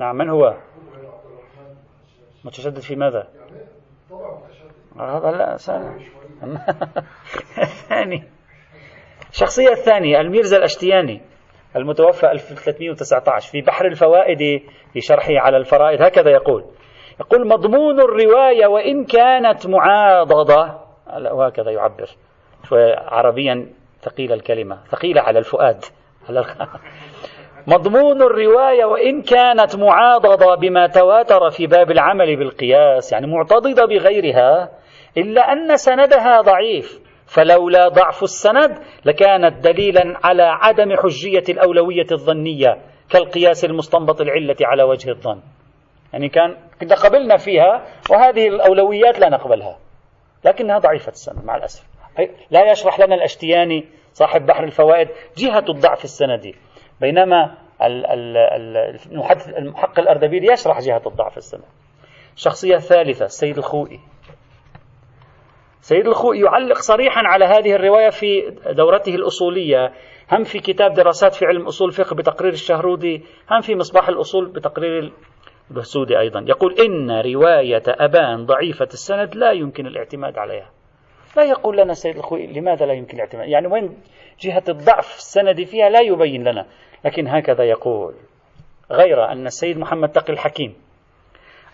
نعم 0.00 0.16
من 0.16 0.28
هو؟ 0.30 0.56
متشدد 2.44 2.78
في 2.78 2.96
ماذا؟ 2.96 3.28
هذا 5.00 5.30
لا 5.30 5.56
ثاني. 7.88 8.24
الشخصية 9.30 9.68
الثانية 9.68 10.20
الميرزا 10.20 10.56
الأشتياني 10.56 11.20
المتوفى 11.76 12.30
1319 12.30 13.50
في 13.52 13.60
بحر 13.60 13.86
الفوائد 13.86 14.62
في 14.92 15.00
شرحه 15.00 15.38
على 15.38 15.56
الفرائض 15.56 16.02
هكذا 16.02 16.30
يقول. 16.30 16.64
يقول 17.20 17.48
مضمون 17.48 18.00
الرواية 18.00 18.66
وإن 18.66 19.04
كانت 19.04 19.66
معاضدة 19.66 20.78
وهكذا 21.32 21.70
يعبر. 21.70 22.08
عربيا 22.98 23.72
ثقيل 24.00 24.32
الكلمة 24.32 24.84
ثقيلة 24.84 25.20
على 25.20 25.38
الفؤاد 25.38 25.84
مضمون 27.70 28.22
الرواية 28.22 28.84
وإن 28.84 29.22
كانت 29.22 29.76
معاضدة 29.76 30.54
بما 30.54 30.86
تواتر 30.86 31.50
في 31.50 31.66
باب 31.66 31.90
العمل 31.90 32.36
بالقياس 32.36 33.12
يعني 33.12 33.26
معتضدة 33.26 33.84
بغيرها 33.84 34.70
إلا 35.16 35.52
أن 35.52 35.76
سندها 35.76 36.40
ضعيف 36.40 37.00
فلولا 37.26 37.88
ضعف 37.88 38.22
السند 38.22 38.78
لكانت 39.04 39.64
دليلا 39.64 40.18
على 40.24 40.42
عدم 40.42 40.96
حجية 40.96 41.44
الأولوية 41.48 42.06
الظنية 42.12 42.78
كالقياس 43.10 43.64
المستنبط 43.64 44.20
العلة 44.20 44.56
على 44.62 44.82
وجه 44.82 45.10
الظن. 45.10 45.40
يعني 46.12 46.28
كان 46.28 46.56
كنا 46.80 46.94
قبلنا 46.94 47.36
فيها 47.36 47.86
وهذه 48.10 48.48
الأولويات 48.48 49.18
لا 49.18 49.28
نقبلها. 49.28 49.78
لكنها 50.44 50.78
ضعيفة 50.78 51.12
السند 51.12 51.44
مع 51.44 51.56
الأسف. 51.56 51.84
لا 52.50 52.70
يشرح 52.72 53.00
لنا 53.00 53.14
الأشتياني 53.14 53.84
صاحب 54.12 54.46
بحر 54.46 54.64
الفوائد 54.64 55.08
جهة 55.36 55.64
الضعف 55.68 56.04
السندي. 56.04 56.54
بينما 57.00 57.54
المحقق 59.58 60.00
الأردبيلي 60.00 60.52
يشرح 60.52 60.80
جهة 60.80 61.02
الضعف 61.06 61.36
السندي 61.36 61.64
الشخصية 62.36 62.74
الثالثة 62.74 63.24
السيد 63.24 63.58
الخوئي. 63.58 64.00
سيد 65.80 66.06
الخوئي 66.06 66.40
يعلق 66.40 66.78
صريحا 66.78 67.22
على 67.24 67.44
هذه 67.44 67.74
الرواية 67.74 68.10
في 68.10 68.54
دورته 68.66 69.14
الأصولية. 69.14 69.92
هم 70.32 70.44
في 70.44 70.58
كتاب 70.58 70.92
دراسات 70.92 71.34
في 71.34 71.46
علم 71.46 71.66
أصول 71.66 71.88
الفقه 71.88 72.16
بتقرير 72.16 72.52
الشهرودي 72.52 73.24
هم 73.50 73.60
في 73.60 73.74
مصباح 73.74 74.08
الأصول 74.08 74.52
بتقرير 74.52 75.12
البهسودي 75.70 76.18
أيضا. 76.18 76.44
يقول 76.48 76.74
إن 76.80 77.10
رواية 77.10 77.82
أبان 77.88 78.46
ضعيفة 78.46 78.88
السند 78.92 79.34
لا 79.34 79.52
يمكن 79.52 79.86
الاعتماد 79.86 80.38
عليها. 80.38 80.70
لا 81.36 81.44
يقول 81.44 81.76
لنا 81.76 81.94
سيد 81.94 82.16
الخوئي 82.16 82.46
لماذا 82.46 82.86
لا 82.86 82.92
يمكن 82.92 83.16
الاعتماد؟ 83.16 83.48
يعني 83.48 83.66
وين 83.66 84.00
جهة 84.40 84.64
الضعف 84.68 85.16
السندي 85.16 85.64
فيها 85.64 85.88
لا 85.88 86.00
يبين 86.00 86.48
لنا. 86.48 86.66
لكن 87.04 87.28
هكذا 87.28 87.64
يقول 87.64 88.14
غير 88.90 89.24
أن 89.32 89.46
السيد 89.46 89.78
محمد 89.78 90.08
تقي 90.08 90.32
الحكيم 90.32 90.74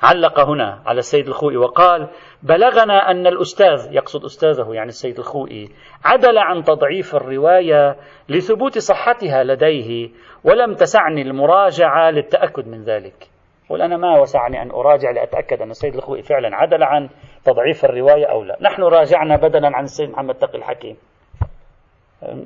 علق 0.02 0.40
هنا 0.40 0.82
على 0.86 0.98
السيد 0.98 1.26
الخوئي 1.28 1.56
وقال 1.56 2.08
بلغنا 2.42 3.10
أن 3.10 3.26
الأستاذ 3.26 3.88
يقصد 3.92 4.24
أستاذه 4.24 4.74
يعني 4.74 4.88
السيد 4.88 5.18
الخوئي 5.18 5.68
عدل 6.04 6.38
عن 6.38 6.62
تضعيف 6.62 7.14
الرواية 7.14 7.96
لثبوت 8.28 8.78
صحتها 8.78 9.44
لديه 9.44 10.10
ولم 10.44 10.74
تسعني 10.74 11.22
المراجعة 11.22 12.10
للتأكد 12.10 12.68
من 12.68 12.84
ذلك. 12.84 13.28
قل 13.70 13.82
أنا 13.82 13.96
ما 13.96 14.20
وسعني 14.20 14.62
أن 14.62 14.70
أراجع 14.70 15.10
لأتأكد 15.10 15.62
أن 15.62 15.70
السيد 15.70 15.94
الخوئي 15.94 16.22
فعلا 16.22 16.56
عدل 16.56 16.82
عن 16.82 17.08
تضعيف 17.44 17.84
الرواية 17.84 18.26
أو 18.26 18.44
لا. 18.44 18.56
نحن 18.60 18.82
راجعنا 18.82 19.36
بدلا 19.36 19.76
عن 19.76 19.84
السيد 19.84 20.10
محمد 20.10 20.34
تقي 20.34 20.58
الحكيم. 20.58 20.96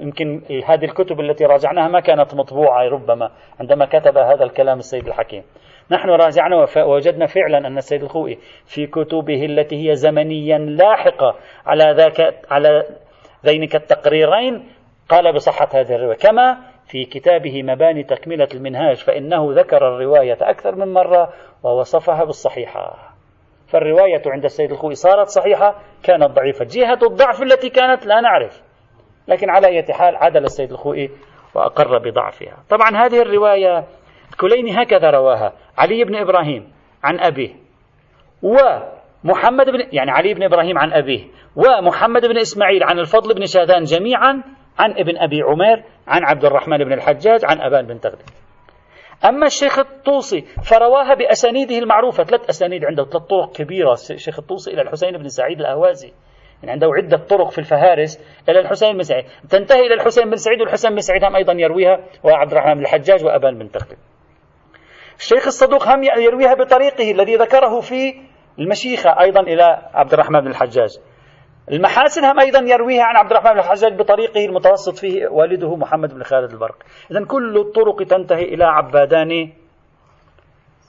يمكن 0.00 0.42
هذه 0.66 0.84
الكتب 0.84 1.20
التي 1.20 1.44
راجعناها 1.44 1.88
ما 1.88 2.00
كانت 2.00 2.34
مطبوعة 2.34 2.88
ربما 2.88 3.30
عندما 3.60 3.84
كتب 3.84 4.18
هذا 4.18 4.44
الكلام 4.44 4.78
السيد 4.78 5.06
الحكيم. 5.06 5.42
نحن 5.90 6.08
راجعنا 6.08 6.66
ووجدنا 6.76 7.26
فعلا 7.26 7.58
أن 7.58 7.78
السيد 7.78 8.02
الخوئي 8.02 8.38
في 8.64 8.86
كتبه 8.86 9.44
التي 9.44 9.90
هي 9.90 9.94
زمنيا 9.94 10.58
لاحقة 10.58 11.34
على 11.66 11.94
ذاك 11.96 12.34
على 12.50 12.84
ذينك 13.46 13.76
التقريرين 13.76 14.68
قال 15.08 15.32
بصحة 15.32 15.68
هذه 15.74 15.94
الرواية 15.94 16.16
كما 16.16 16.56
في 16.86 17.04
كتابه 17.04 17.62
مباني 17.62 18.02
تكملة 18.02 18.48
المنهاج 18.54 18.96
فإنه 18.96 19.52
ذكر 19.52 19.88
الرواية 19.88 20.38
أكثر 20.40 20.74
من 20.74 20.92
مرة 20.92 21.32
ووصفها 21.62 22.24
بالصحيحة. 22.24 23.14
فالرواية 23.68 24.22
عند 24.26 24.44
السيد 24.44 24.70
الخوئي 24.70 24.94
صارت 24.94 25.28
صحيحة 25.28 25.74
كانت 26.02 26.30
ضعيفة. 26.30 26.64
جهة 26.64 26.98
الضعف 27.02 27.42
التي 27.42 27.68
كانت 27.68 28.06
لا 28.06 28.20
نعرف. 28.20 28.69
لكن 29.30 29.50
على 29.50 29.66
أي 29.66 29.82
حال 29.92 30.16
عدل 30.16 30.44
السيد 30.44 30.70
الخوئي 30.70 31.10
وأقر 31.54 31.98
بضعفها. 31.98 32.56
طبعا 32.70 33.06
هذه 33.06 33.22
الرواية 33.22 33.84
الكليني 34.32 34.82
هكذا 34.82 35.10
رواها. 35.10 35.52
علي 35.78 36.04
بن 36.04 36.16
إبراهيم 36.16 36.72
عن 37.04 37.20
أبيه 37.20 37.54
ومحمد 38.42 39.70
بن 39.70 39.86
يعني 39.92 40.10
علي 40.10 40.34
بن 40.34 40.42
إبراهيم 40.42 40.78
عن 40.78 40.92
أبيه 40.92 41.24
ومحمد 41.56 42.26
بن 42.26 42.38
إسماعيل 42.38 42.82
عن 42.84 42.98
الفضل 42.98 43.34
بن 43.34 43.46
شاذان 43.46 43.82
جميعا 43.82 44.42
عن 44.78 44.90
ابن 44.90 45.18
أبي 45.18 45.42
عمير 45.42 45.84
عن 46.08 46.24
عبد 46.24 46.44
الرحمن 46.44 46.78
بن 46.78 46.92
الحجاج 46.92 47.44
عن 47.44 47.60
أبان 47.60 47.86
بن 47.86 48.00
تغلب. 48.00 48.18
أما 49.24 49.46
الشيخ 49.46 49.78
الطوسي 49.78 50.40
فرواها 50.40 51.14
بأسانيده 51.14 51.78
المعروفة 51.78 52.24
ثلاث 52.24 52.48
أسانيد 52.48 52.84
عنده 52.84 53.04
ثلاث 53.04 53.22
طرق 53.22 53.52
كبيرة 53.52 53.92
الشيخ 53.92 54.38
الطوسي 54.38 54.70
إلى 54.70 54.82
الحسين 54.82 55.18
بن 55.18 55.28
سعيد 55.28 55.60
الأهوازي. 55.60 56.12
يعني 56.62 56.72
عنده 56.72 56.90
عدة 56.96 57.16
طرق 57.16 57.50
في 57.50 57.58
الفهارس 57.58 58.42
إلى 58.48 58.60
الحسين 58.60 58.92
بن 58.92 59.02
سعيد. 59.02 59.24
تنتهي 59.50 59.80
إلى 59.80 59.94
الحسين 59.94 60.30
بن 60.30 60.36
سعيد 60.36 60.60
والحسين 60.60 60.90
بن 60.90 61.00
سعيد 61.00 61.24
هم 61.24 61.36
أيضا 61.36 61.52
يرويها 61.52 62.00
وعبد 62.24 62.50
الرحمن 62.52 62.74
بن 62.74 62.80
الحجاج 62.80 63.24
وأبان 63.24 63.58
بن 63.58 63.70
تغلب 63.70 63.98
الشيخ 65.18 65.46
الصدوق 65.46 65.88
هم 65.88 66.02
يرويها 66.02 66.54
بطريقه 66.54 67.10
الذي 67.10 67.36
ذكره 67.36 67.80
في 67.80 68.14
المشيخة 68.58 69.20
أيضا 69.20 69.40
إلى 69.40 69.90
عبد 69.94 70.12
الرحمن 70.12 70.40
بن 70.40 70.46
الحجاج. 70.46 70.98
المحاسن 71.72 72.24
هم 72.24 72.40
أيضا 72.40 72.58
يرويها 72.58 73.02
عن 73.02 73.16
عبد 73.16 73.30
الرحمن 73.30 73.52
بن 73.52 73.58
الحجاج 73.58 73.98
بطريقه 73.98 74.44
المتوسط 74.44 74.98
فيه 74.98 75.28
والده 75.28 75.76
محمد 75.76 76.14
بن 76.14 76.22
خالد 76.22 76.52
البرق. 76.52 76.76
إذا 77.10 77.24
كل 77.24 77.56
الطرق 77.56 78.02
تنتهي 78.02 78.42
إلى 78.42 78.64
عبادان 78.64 79.52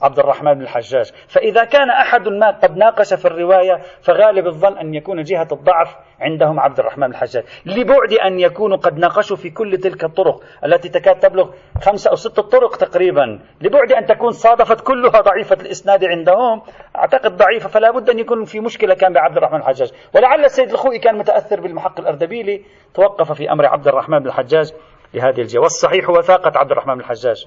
عبد 0.02 0.18
الرحمن 0.18 0.54
بن 0.54 0.62
الحجاج. 0.62 1.12
فإذا 1.28 1.64
كان 1.64 1.90
أحد 1.90 2.28
ما 2.28 2.50
قد 2.50 2.76
ناقش 2.76 3.14
في 3.14 3.24
الرواية 3.24 3.80
فغالب 4.02 4.46
الظن 4.46 4.78
أن 4.78 4.94
يكون 4.94 5.22
جهة 5.22 5.48
الضعف 5.52 5.96
عندهم 6.20 6.60
عبد 6.60 6.78
الرحمن 6.78 7.06
بن 7.06 7.12
الحجاج. 7.12 7.44
لبعد 7.66 8.12
أن 8.12 8.40
يكونوا 8.40 8.76
قد 8.76 8.98
ناقشوا 8.98 9.36
في 9.36 9.50
كل 9.50 9.78
تلك 9.78 10.04
الطرق 10.04 10.40
التي 10.64 10.88
تكاد 10.88 11.18
تبلغ 11.18 11.50
خمسة 11.82 12.10
أو 12.10 12.16
ستة 12.16 12.42
طرق 12.42 12.76
تقريبا. 12.76 13.40
لبعد 13.60 13.92
أن 13.92 14.06
تكون 14.06 14.30
صادفت 14.30 14.80
كلها 14.80 15.20
ضعيفة 15.20 15.56
الإسناد 15.60 16.04
عندهم 16.04 16.62
أعتقد 16.96 17.36
ضعيفة 17.36 17.68
فلا 17.68 17.90
بد 17.90 18.10
أن 18.10 18.18
يكون 18.18 18.44
في 18.44 18.60
مشكلة 18.60 18.94
كان 18.94 19.12
بعبد 19.12 19.36
الرحمن 19.36 19.58
بن 19.58 19.62
الحجاج. 19.62 19.92
ولعل 20.14 20.44
السيد 20.44 20.70
الخوئي 20.70 20.98
كان 20.98 21.18
متأثر 21.18 21.60
بالمحق 21.60 22.00
الأردبيلي 22.00 22.62
توقف 22.94 23.32
في 23.32 23.52
أمر 23.52 23.66
عبد 23.66 23.88
الرحمن 23.88 24.18
بن 24.18 24.26
الحجاج 24.26 24.72
لهذه 25.14 25.40
الجهة. 25.40 25.60
والصحيح 25.60 26.10
وثاقة 26.10 26.58
عبد 26.58 26.70
الرحمن 26.70 26.94
بن 26.94 27.00
الحجاج. 27.00 27.46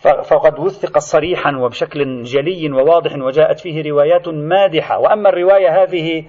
فقد 0.00 0.58
وثق 0.58 0.98
صريحا 0.98 1.56
وبشكل 1.56 2.22
جلي 2.22 2.72
وواضح 2.72 3.16
وجاءت 3.16 3.60
فيه 3.60 3.90
روايات 3.90 4.28
مادحة. 4.28 4.98
وأما 4.98 5.28
الرواية 5.28 5.82
هذه 5.82 6.24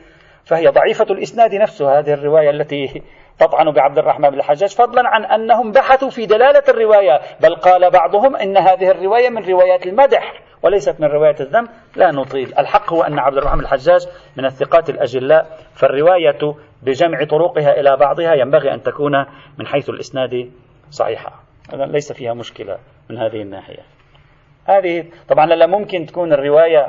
فهي 0.45 0.67
ضعيفة 0.67 1.05
الإسناد 1.09 1.55
نفسها 1.55 1.99
هذه 1.99 2.13
الرواية 2.13 2.49
التي 2.49 3.01
تطعن 3.39 3.71
بعبد 3.71 3.97
الرحمن 3.97 4.29
بن 4.29 4.37
الحجاج 4.37 4.75
فضلا 4.75 5.07
عن 5.07 5.25
أنهم 5.25 5.71
بحثوا 5.71 6.09
في 6.09 6.25
دلالة 6.25 6.63
الرواية 6.69 7.21
بل 7.41 7.55
قال 7.55 7.89
بعضهم 7.89 8.35
إن 8.35 8.57
هذه 8.57 8.91
الرواية 8.91 9.29
من 9.29 9.49
روايات 9.49 9.85
المدح 9.85 10.41
وليست 10.63 10.95
من 10.99 11.07
رواية 11.07 11.35
الذم. 11.39 11.67
لا 11.95 12.11
نطيل. 12.11 12.53
الحق 12.59 12.93
هو 12.93 13.03
أن 13.03 13.19
عبد 13.19 13.37
الرحمن 13.37 13.59
الحجاج 13.59 14.07
من 14.37 14.45
الثقات 14.45 14.89
الأجلاء 14.89 15.57
فالرواية 15.73 16.55
بجمع 16.81 17.23
طرقها 17.23 17.79
إلى 17.79 17.97
بعضها 17.97 18.33
ينبغي 18.33 18.73
أن 18.73 18.83
تكون 18.83 19.25
من 19.57 19.67
حيث 19.67 19.89
الإسناد 19.89 20.51
صحيحة. 20.89 21.31
ليس 21.73 22.11
فيها 22.11 22.33
مشكلة. 22.33 22.77
من 23.09 23.17
هذه 23.17 23.41
الناحية. 23.41 23.83
هذه 24.65 25.05
طبعا 25.29 25.45
لا 25.45 25.65
ممكن 25.65 26.05
تكون 26.05 26.33
الرواية 26.33 26.87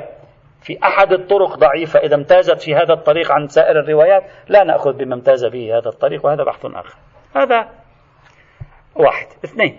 في 0.61 0.79
أحد 0.83 1.13
الطرق 1.13 1.57
ضعيفة. 1.57 1.99
إذا 1.99 2.15
امتازت 2.15 2.61
في 2.61 2.75
هذا 2.75 2.93
الطريق 2.93 3.31
عن 3.31 3.47
سائر 3.47 3.79
الروايات 3.79 4.23
لا 4.47 4.63
نأخذ 4.63 4.93
بما 4.93 5.15
امتاز 5.15 5.45
به 5.45 5.77
هذا 5.77 5.89
الطريق 5.89 6.25
وهذا 6.25 6.43
بحث 6.43 6.65
آخر. 6.65 6.95
هذا 7.35 7.69
واحد. 8.95 9.27
اثنين. 9.45 9.77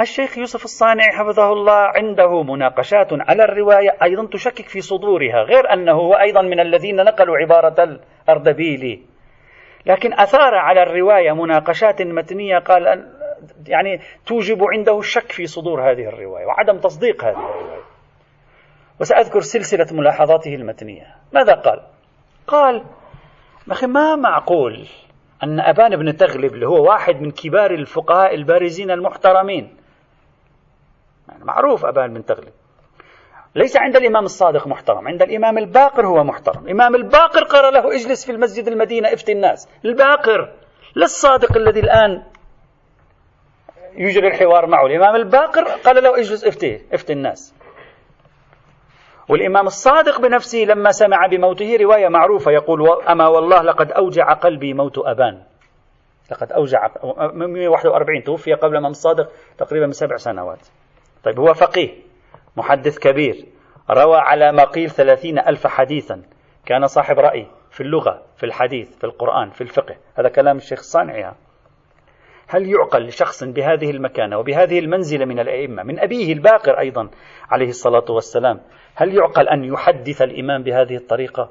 الشيخ 0.00 0.38
يوسف 0.38 0.64
الصانع 0.64 1.04
حفظه 1.12 1.52
الله 1.52 1.72
عنده 1.72 2.42
مناقشات 2.42 3.08
على 3.12 3.44
الرواية 3.44 3.96
أيضا 4.02 4.26
تشكك 4.26 4.68
في 4.68 4.80
صدورها 4.80 5.42
غير 5.42 5.72
أنه 5.72 5.92
هو 5.92 6.14
أيضا 6.14 6.42
من 6.42 6.60
الذين 6.60 6.96
نقلوا 6.96 7.36
عبارة 7.36 7.98
الأردبيلي 8.28 9.00
لكن 9.86 10.12
أثار 10.12 10.54
على 10.54 10.82
الرواية 10.82 11.32
مناقشات 11.32 12.02
متنية 12.02 12.58
قال 12.58 13.06
يعني 13.66 14.00
توجب 14.26 14.58
عنده 14.64 14.98
الشك 14.98 15.32
في 15.32 15.46
صدور 15.46 15.90
هذه 15.90 16.08
الرواية 16.08 16.46
وعدم 16.46 16.78
تصديق 16.78 17.24
هذه 17.24 17.36
الرواية. 17.36 17.82
وسأذكر 19.00 19.40
سلسلة 19.40 19.86
ملاحظاته 19.92 20.54
المتنية. 20.54 21.14
ماذا 21.32 21.54
قال؟ 21.54 21.82
قال 22.46 22.84
أخي 23.70 23.86
ما 23.86 24.16
معقول 24.16 24.86
أن 25.42 25.60
أبان 25.60 25.96
بن 25.96 26.16
تغلب 26.16 26.54
اللي 26.54 26.66
هو 26.66 26.84
واحد 26.84 27.20
من 27.20 27.30
كبار 27.30 27.70
الفقهاء 27.70 28.34
البارزين 28.34 28.90
المحترمين؟ 28.90 29.76
يعني 31.28 31.44
معروف 31.44 31.84
أبان 31.84 32.14
بن 32.14 32.24
تغلب. 32.24 32.52
ليس 33.54 33.76
عند 33.76 33.96
الإمام 33.96 34.24
الصادق 34.24 34.66
محترم 34.66 35.08
عند 35.08 35.22
الإمام 35.22 35.58
الباقر 35.58 36.06
هو 36.06 36.24
محترم. 36.24 36.64
الإمام 36.64 36.94
الباقر 36.94 37.44
قال 37.44 37.74
له 37.74 37.94
اجلس 37.94 38.26
في 38.26 38.32
المسجد 38.32 38.68
المدينة 38.68 39.12
افتي 39.12 39.32
الناس. 39.32 39.68
الباقر 39.84 40.52
لا 40.94 41.04
الصادق 41.04 41.56
الذي 41.56 41.80
الآن 41.80 42.22
يجري 43.98 44.28
الحوار 44.28 44.66
معه. 44.66 44.86
الإمام 44.86 45.16
الباقر 45.16 45.64
قال 45.64 46.02
له 46.02 46.18
اجلس 46.18 46.44
افتي 46.44 46.82
افتي 46.92 47.12
الناس. 47.12 47.54
والإمام 49.28 49.66
الصادق 49.66 50.20
بنفسه 50.20 50.58
لما 50.58 50.90
سمع 50.90 51.26
بموته 51.26 51.76
رواية 51.76 52.08
معروفة 52.08 52.50
يقول 52.52 53.02
أما 53.08 53.28
والله 53.28 53.62
لقد 53.62 53.92
أوجع 53.92 54.32
قلبي 54.32 54.74
موت 54.74 54.98
أبان. 54.98 55.42
لقد 56.30 56.52
أوجع 56.52 56.88
141 57.34 58.22
توفي 58.24 58.54
قبل 58.54 58.72
الإمام 58.72 58.90
الصادق 58.90 59.30
تقريبا 59.58 59.86
من 59.86 59.92
سبع 59.92 60.16
سنوات. 60.16 60.68
طيب 61.24 61.40
هو 61.40 61.54
فقيه 61.54 61.90
محدث 62.56 62.98
كبير 62.98 63.46
روى 63.90 64.16
على 64.16 64.52
ما 64.52 64.64
قيل 64.64 64.90
ثلاثين 64.90 65.38
ألف 65.38 65.66
حديثا. 65.66 66.22
كان 66.66 66.86
صاحب 66.86 67.18
رأي 67.18 67.46
في 67.70 67.80
اللغة 67.80 68.22
في 68.36 68.46
الحديث 68.46 68.96
في 68.98 69.04
القرآن 69.04 69.50
في 69.50 69.60
الفقه. 69.60 69.96
هذا 70.14 70.28
كلام 70.28 70.56
الشيخ 70.56 70.78
الصانعي. 70.78 71.32
هل 72.48 72.70
يعقل 72.70 73.06
لشخص 73.06 73.44
بهذه 73.44 73.90
المكانة 73.90 74.38
وبهذه 74.38 74.78
المنزلة 74.78 75.24
من 75.24 75.38
الأئمة 75.38 75.82
من 75.82 75.98
أبيه 75.98 76.32
الباقر 76.32 76.78
أيضا 76.78 77.08
عليه 77.50 77.68
الصلاة 77.68 78.04
والسلام 78.10 78.60
هل 78.94 79.14
يعقل 79.14 79.48
أن 79.48 79.64
يحدث 79.64 80.22
الإمام 80.22 80.62
بهذه 80.62 80.96
الطريقة 80.96 81.50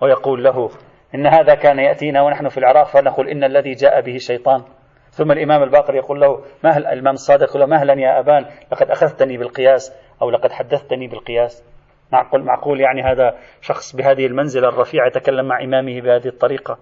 ويقول 0.00 0.44
له 0.44 0.70
إن 1.14 1.26
هذا 1.26 1.54
كان 1.54 1.78
يأتينا 1.78 2.22
ونحن 2.22 2.48
في 2.48 2.58
العراق 2.58 2.86
فنقول 2.86 3.28
إن 3.28 3.44
الذي 3.44 3.72
جاء 3.72 4.00
به 4.00 4.16
شيطان؟ 4.16 4.62
ثم 5.10 5.32
الإمام 5.32 5.62
الباقر 5.62 5.94
يقول 5.94 6.20
له 6.20 6.44
مهل 6.64 6.86
الإمام 6.86 7.14
الصادق 7.14 7.48
يقول 7.48 7.60
له 7.60 7.66
مهلا 7.66 7.92
يا 8.00 8.20
أبان 8.20 8.46
لقد 8.72 8.90
أخذتني 8.90 9.36
بالقياس 9.36 9.92
أو 10.22 10.30
لقد 10.30 10.52
حدثتني 10.52 11.06
بالقياس؟ 11.06 11.64
معقول 12.12 12.44
معقول 12.44 12.80
يعني 12.80 13.02
هذا 13.02 13.38
شخص 13.60 13.96
بهذه 13.96 14.26
المنزلة 14.26 14.68
الرفيعة 14.68 15.06
يتكلم 15.06 15.48
مع 15.48 15.64
إمامه 15.64 16.00
بهذه 16.00 16.26
الطريقة. 16.26 16.78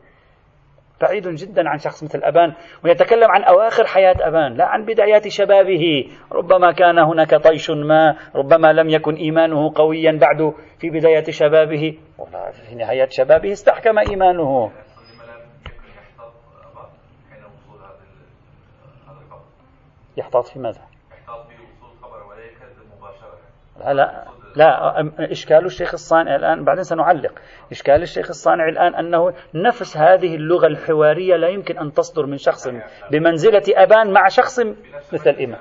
بعيد 1.00 1.28
جدا 1.28 1.68
عن 1.68 1.78
شخص 1.78 2.04
مثل 2.04 2.20
أبان 2.22 2.54
ويتكلم 2.84 3.30
عن 3.30 3.44
أواخر 3.44 3.86
حياة 3.86 4.16
أبان 4.20 4.54
لا 4.54 4.64
عن 4.64 4.84
بدايات 4.84 5.28
شبابه. 5.28 6.10
ربما 6.32 6.72
كان 6.72 6.98
هناك 6.98 7.34
طيش 7.34 7.70
ما 7.70 8.16
ربما 8.34 8.72
لم 8.72 8.88
يكن 8.88 9.14
إيمانه 9.14 9.72
قويا 9.74 10.18
بعد 10.20 10.54
في 10.78 10.90
بداية 10.90 11.24
شبابه. 11.30 11.98
في 12.68 12.74
نهاية 12.74 13.08
شبابه 13.08 13.52
استحكم 13.52 13.98
إيمانه. 13.98 14.70
يحتاط 20.16 20.46
في 20.46 20.58
ماذا؟ 20.58 20.80
يحتاط 21.10 21.46
في 21.46 21.54
وصول 21.62 21.90
الخبر 21.98 22.26
ولا 22.26 22.44
يكذب 22.44 22.86
مباشرة. 22.98 23.38
لا 23.78 23.94
لا. 23.94 24.37
لا 24.56 25.04
إشكال 25.18 25.64
الشيخ 25.64 25.94
الصانع 25.94 26.36
الآن 26.36 26.64
بعدين 26.64 26.82
سنعلق. 26.82 27.32
إشكال 27.72 28.02
الشيخ 28.02 28.28
الصانع 28.28 28.68
الآن 28.68 28.94
أنه 28.94 29.32
نفس 29.54 29.96
هذه 29.96 30.34
اللغة 30.34 30.66
الحوارية 30.66 31.36
لا 31.36 31.48
يمكن 31.48 31.78
أن 31.78 31.92
تصدر 31.92 32.26
من 32.26 32.36
شخص 32.36 32.68
بمنزلة 33.10 33.62
أبان 33.76 34.12
مع 34.12 34.28
شخص 34.28 34.60
مثل 35.12 35.30
الإمام. 35.30 35.60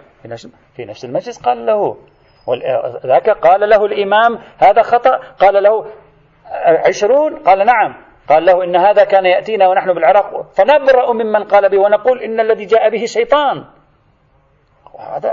في 0.75 0.85
نفس 0.85 1.05
المجلس 1.05 1.41
قال 1.41 1.65
له 1.65 1.97
ذاك 3.05 3.29
قال 3.29 3.69
له 3.69 3.85
الإمام 3.85 4.39
هذا 4.57 4.81
خطأ. 4.81 5.17
قال 5.39 5.63
له 5.63 5.85
عشرون؟ 6.87 7.35
قال 7.35 7.65
نعم. 7.65 8.07
قال 8.29 8.45
له 8.45 8.63
إن 8.63 8.75
هذا 8.75 9.03
كان 9.03 9.25
يأتينا 9.25 9.67
ونحن 9.67 9.93
بالعراق. 9.93 10.51
فنبرأ 10.51 11.13
ممن 11.13 11.43
قال 11.43 11.69
به 11.69 11.77
ونقول 11.77 12.19
إن 12.19 12.39
الذي 12.39 12.65
جاء 12.65 12.89
به 12.89 13.05
شيطان. 13.05 13.65
هذا 14.97 15.29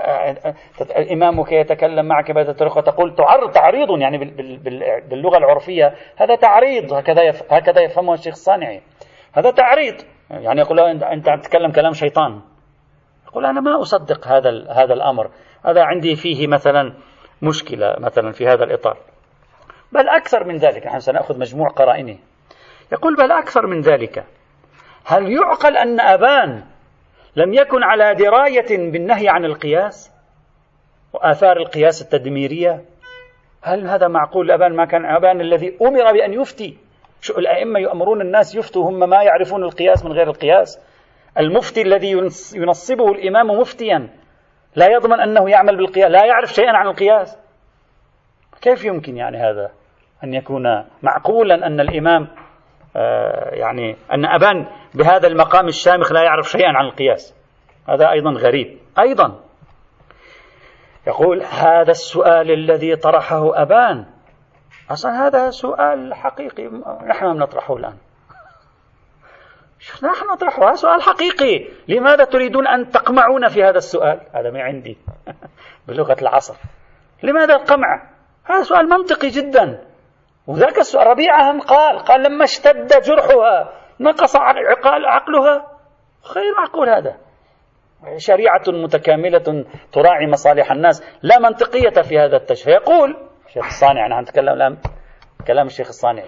إمامك 1.13 1.53
يتكلم 1.53 2.07
معك 2.07 2.31
بهذه 2.31 2.49
الطريقة 2.49 2.81
تقول 2.81 3.15
تعرض 3.15 3.51
تعريض 3.51 3.99
يعني 3.99 4.19
باللغة 5.09 5.37
العرفية 5.37 5.95
هذا 6.17 6.35
تعريض 6.35 6.93
هكذا 6.93 7.23
هكذا 7.51 7.83
يفهمه 7.83 8.15
الشيخ 8.15 8.35
الصانعي 8.35 8.83
هذا 9.33 9.51
تعريض. 9.51 9.95
يعني 10.31 10.61
يقول 10.61 10.81
أنت 10.81 11.27
تتكلم 11.27 11.73
كلام 11.73 11.93
شيطان. 11.93 12.41
يقول 13.27 13.47
أنا 13.47 13.61
ما 13.61 13.81
أصدق 13.81 14.29
هذا 14.29 14.51
هذا 14.71 14.95
الأمر. 14.95 15.31
هذا 15.65 15.83
عندي 15.85 16.17
فيه 16.17 16.47
مثلا 16.47 16.95
مشكلة 17.43 17.97
مثلا 17.99 18.33
في 18.33 18.47
هذا 18.47 18.65
الإطار. 18.65 18.97
بل 19.93 20.09
أكثر 20.09 20.45
من 20.45 20.57
ذلك 20.57 20.87
نحن 20.87 20.99
سنأخذ 20.99 21.39
مجموع 21.39 21.69
قرائنه. 21.69 22.19
يقول 22.93 23.17
بل 23.17 23.33
أكثر 23.33 23.67
من 23.67 23.81
ذلك. 23.81 24.25
هل 25.07 25.33
يعقل 25.33 25.77
أن 25.77 26.01
أبان 26.01 26.65
لم 27.37 27.55
يكن 27.55 27.83
على 27.83 28.15
دراية 28.15 28.91
بالنهي 28.91 29.29
عن 29.29 29.45
القياس 29.45 30.13
وآثار 31.13 31.57
القياس 31.57 32.03
التدميرية. 32.03 32.85
هل 33.63 33.87
هذا 33.87 34.09
معقول 34.09 34.51
أبان 34.51 34.77
ما 34.77 34.85
كان 34.85 35.05
أبان 35.05 35.41
الذي 35.41 35.79
أمر 35.83 36.13
بأن 36.13 36.33
يفتي؟ 36.33 36.79
شو 37.21 37.39
الأئمة 37.39 37.81
يأمرون 37.81 38.21
الناس 38.21 38.55
يفتوا 38.55 38.91
هم 38.91 38.99
ما 38.99 39.23
يعرفون 39.23 39.65
القياس 39.65 40.05
من 40.05 40.13
غير 40.13 40.29
القياس؟ 40.29 40.81
المفتي 41.39 41.83
الذي 41.83 42.11
ينصبه 42.55 43.13
الإمام 43.13 43.47
مفتيا 43.47 44.09
لا 44.77 44.87
يضمن 44.87 45.21
أنه 45.21 45.51
يعمل 45.51 45.77
بالقياس 45.77 46.11
لا 46.11 46.25
يعرف 46.25 46.53
شيئا 46.53 46.71
عن 46.71 46.87
القياس. 46.87 47.39
كيف 48.63 48.85
يمكن 48.85 49.17
يعني 49.17 49.37
هذا 49.37 49.71
أن 50.25 50.35
يكون 50.35 50.85
معقولا 51.03 51.67
أن 51.67 51.81
الإمام 51.81 52.29
يعني 53.53 53.97
أن 54.13 54.25
أبان 54.25 54.67
بهذا 54.95 55.27
المقام 55.27 55.69
الشامخ 55.69 56.13
لا 56.13 56.23
يعرف 56.23 56.51
شيئا 56.51 56.69
عن 56.69 56.85
القياس. 56.85 57.35
هذا 57.89 58.11
أيضا 58.11 58.31
غريب. 58.31 58.79
أيضا 58.99 59.41
يقول 61.07 61.43
هذا 61.43 61.91
السؤال 61.91 62.51
الذي 62.51 62.97
طرحه 62.97 63.63
أبان. 63.63 64.07
أصلا 64.91 65.27
هذا 65.27 65.51
سؤال 65.51 66.15
حقيقي. 66.15 66.71
نحن 67.07 67.27
نطرحه 67.27 67.77
الآن. 67.77 67.97
نحن 70.03 70.27
نطرحه. 70.33 70.69
هذا 70.69 70.75
سؤال 70.75 71.03
حقيقي. 71.03 71.69
لماذا 71.89 72.25
تريدون 72.25 72.67
أن 72.67 72.91
تقمعون 72.91 73.49
في 73.49 73.65
هذا 73.65 73.79
السؤال؟ 73.79 74.21
هذا 74.35 74.51
ما 74.51 74.63
عندي. 74.63 74.99
بلغة 75.89 76.17
العصر. 76.23 76.55
لماذا 77.23 77.55
القمع؟ 77.55 78.03
هذا 78.45 78.63
سؤال 78.63 78.89
منطقي 78.89 79.29
جدا. 79.29 79.94
وذاك 80.47 80.75
ربيعة 80.95 81.59
قال 81.61 81.99
قال 81.99 82.23
لما 82.23 82.45
اشتد 82.45 82.89
جرحها 83.03 83.73
نقص 84.01 84.37
عقال 84.37 85.07
عقلها. 85.07 85.67
غير 86.35 86.45
معقول 86.59 86.89
هذا. 86.89 87.17
شريعة 88.17 88.63
متكاملة 88.69 89.65
تراعي 89.93 90.27
مصالح 90.27 90.73
الناس 90.73 91.19
لا 91.23 91.39
منطقية 91.39 92.03
في 92.03 92.19
هذا 92.19 92.37
التشريع 92.37 92.77
يقول 92.77 93.17
الشيخ 93.47 93.67
الصانع 93.67 94.07
نحن 94.09 94.21
نتكلم 94.21 94.49
الآن 94.49 94.77
كلام 95.47 95.67
الشيخ 95.67 95.87
الصانع. 95.87 96.23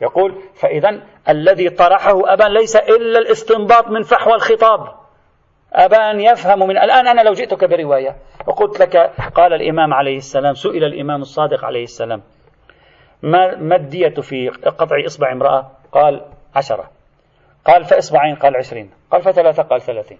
يقول 0.00 0.42
فإذا 0.54 1.02
الذي 1.28 1.70
طرحه 1.70 2.32
أبان 2.32 2.52
ليس 2.52 2.76
إلا 2.76 3.18
الاستنباط 3.18 3.88
من 3.88 4.02
فحوى 4.02 4.34
الخطاب. 4.34 4.80
أبان 5.72 6.20
يفهم 6.20 6.58
من 6.58 6.78
الآن 6.78 7.06
أنا 7.06 7.20
لو 7.20 7.32
جئتك 7.32 7.64
برواية 7.64 8.16
وقلت 8.46 8.80
لك 8.80 8.96
قال 9.34 9.52
الإمام 9.52 9.94
عليه 9.94 10.16
السلام 10.16 10.54
سئل 10.54 10.84
الإمام 10.84 11.20
الصادق 11.20 11.64
عليه 11.64 11.82
السلام. 11.82 12.22
ما, 13.22 13.56
ما 13.56 13.76
الدية 13.76 14.14
في 14.20 14.48
قطع 14.48 14.96
إصبع 15.06 15.32
امرأة؟ 15.32 15.70
قال 15.92 16.24
عشرة. 16.54 16.90
قال 17.64 17.84
فإصبعين 17.84 18.34
قال 18.34 18.56
عشرين. 18.56 18.90
قال 19.10 19.22
فثلاثة 19.22 19.62
قال 19.62 19.80
ثلاثين. 19.80 20.18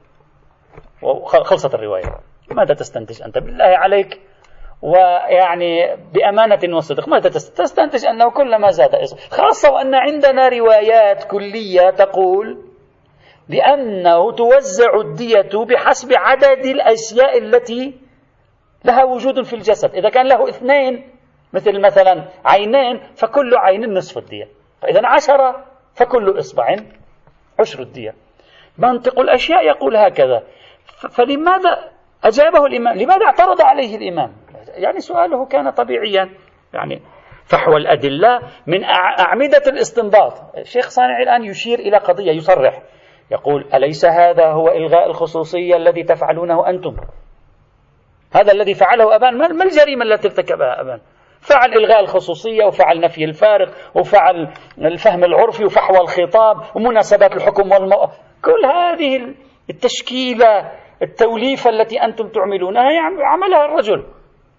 وخلصت 1.03 1.74
الرواية. 1.74 2.20
ماذا 2.51 2.74
تستنتج 2.74 3.22
أنت؟ 3.22 3.38
بالله 3.38 3.64
عليك. 3.64 4.20
ويعني 4.82 5.96
بأمانة 6.12 6.76
وصدق 6.76 7.09
ماذا 7.09 7.28
تستنتج 7.30 8.07
أنه 8.07 8.30
كلما 8.30 8.70
زاد 8.70 8.90
خاصة 9.30 9.72
وأن 9.72 9.94
عندنا 9.94 10.49
روايات 10.49 11.24
كلية 11.24 11.90
تقول 11.90 12.64
بأنه 13.49 14.32
توزع 14.32 15.01
الدية 15.01 15.64
بحسب 15.68 16.09
عدد 16.12 16.66
الأشياء 16.66 17.38
التي 17.38 17.94
لها 18.84 19.05
وجود 19.05 19.42
في 19.42 19.53
الجسد. 19.53 19.94
إذا 19.94 20.09
كان 20.09 20.26
له 20.26 20.49
اثنين 20.49 21.17
مثل 21.53 21.80
مثلا 21.80 22.24
عينين 22.44 23.01
فكل 23.16 23.57
عين 23.57 23.94
نصف 23.94 24.18
الدية. 24.18 24.49
فإذا 24.82 25.07
عشرة 25.07 25.64
فكل 25.94 26.38
إصبع 26.38 26.76
عشر 27.61 27.82
الدية. 27.82 28.14
منطق 28.78 29.20
الأشياء 29.20 29.66
يقول 29.66 29.96
هكذا. 29.96 30.42
فلماذا 31.11 31.90
أجابه 32.24 32.66
الإمام؟ 32.66 32.99
لماذا 32.99 33.26
اعترض 33.26 33.62
عليه 33.62 33.96
الإمام؟ 33.96 34.32
يعني 34.68 35.01
سؤاله 35.01 35.46
كان 35.46 35.70
طبيعيا. 35.70 36.30
يعني 36.74 37.03
فحوى 37.44 37.76
الأدلة 37.76 38.40
من 38.66 38.84
أعمدة 39.18 39.62
الاستنباط. 39.66 40.57
الشيخ 40.59 40.88
صانع 40.88 41.22
الآن 41.22 41.44
يشير 41.44 41.78
إلى 41.78 41.96
قضية 41.96 42.32
يصرح. 42.32 42.82
يقول 43.30 43.64
أليس 43.74 44.05
هذا 44.05 44.46
هو 44.46 44.68
إلغاء 44.68 45.07
الخصوصية 45.07 45.76
الذي 45.76 46.03
تفعلونه 46.03 46.68
أنتم؟ 46.68 46.96
هذا 48.34 48.53
الذي 48.53 48.74
فعله 48.74 49.16
أبان. 49.16 49.38
ما 49.38 49.64
الجريمة 49.64 50.05
التي 50.05 50.28
ارتكبها 50.28 50.80
أبان؟ 50.80 51.01
فعل 51.41 51.72
إلغاء 51.72 52.01
الخصوصية 52.01 52.64
وفعل 52.64 53.01
نفي 53.01 53.24
الفارق 53.24 53.68
وفعل 53.95 54.49
الفهم 54.78 55.24
العرفي 55.24 55.64
وفحوى 55.64 56.01
الخطاب 56.01 56.57
ومناسبات 56.76 57.36
الحكم 57.36 57.72
والمو... 57.72 58.07
كل 58.45 58.66
هذه 58.66 59.34
التشكيلة 59.70 60.72
التوليفة 61.03 61.70
التي 61.70 62.03
أنتم 62.03 62.28
تعملونها 62.28 62.82
عملها 63.20 63.64
الرجل. 63.64 64.05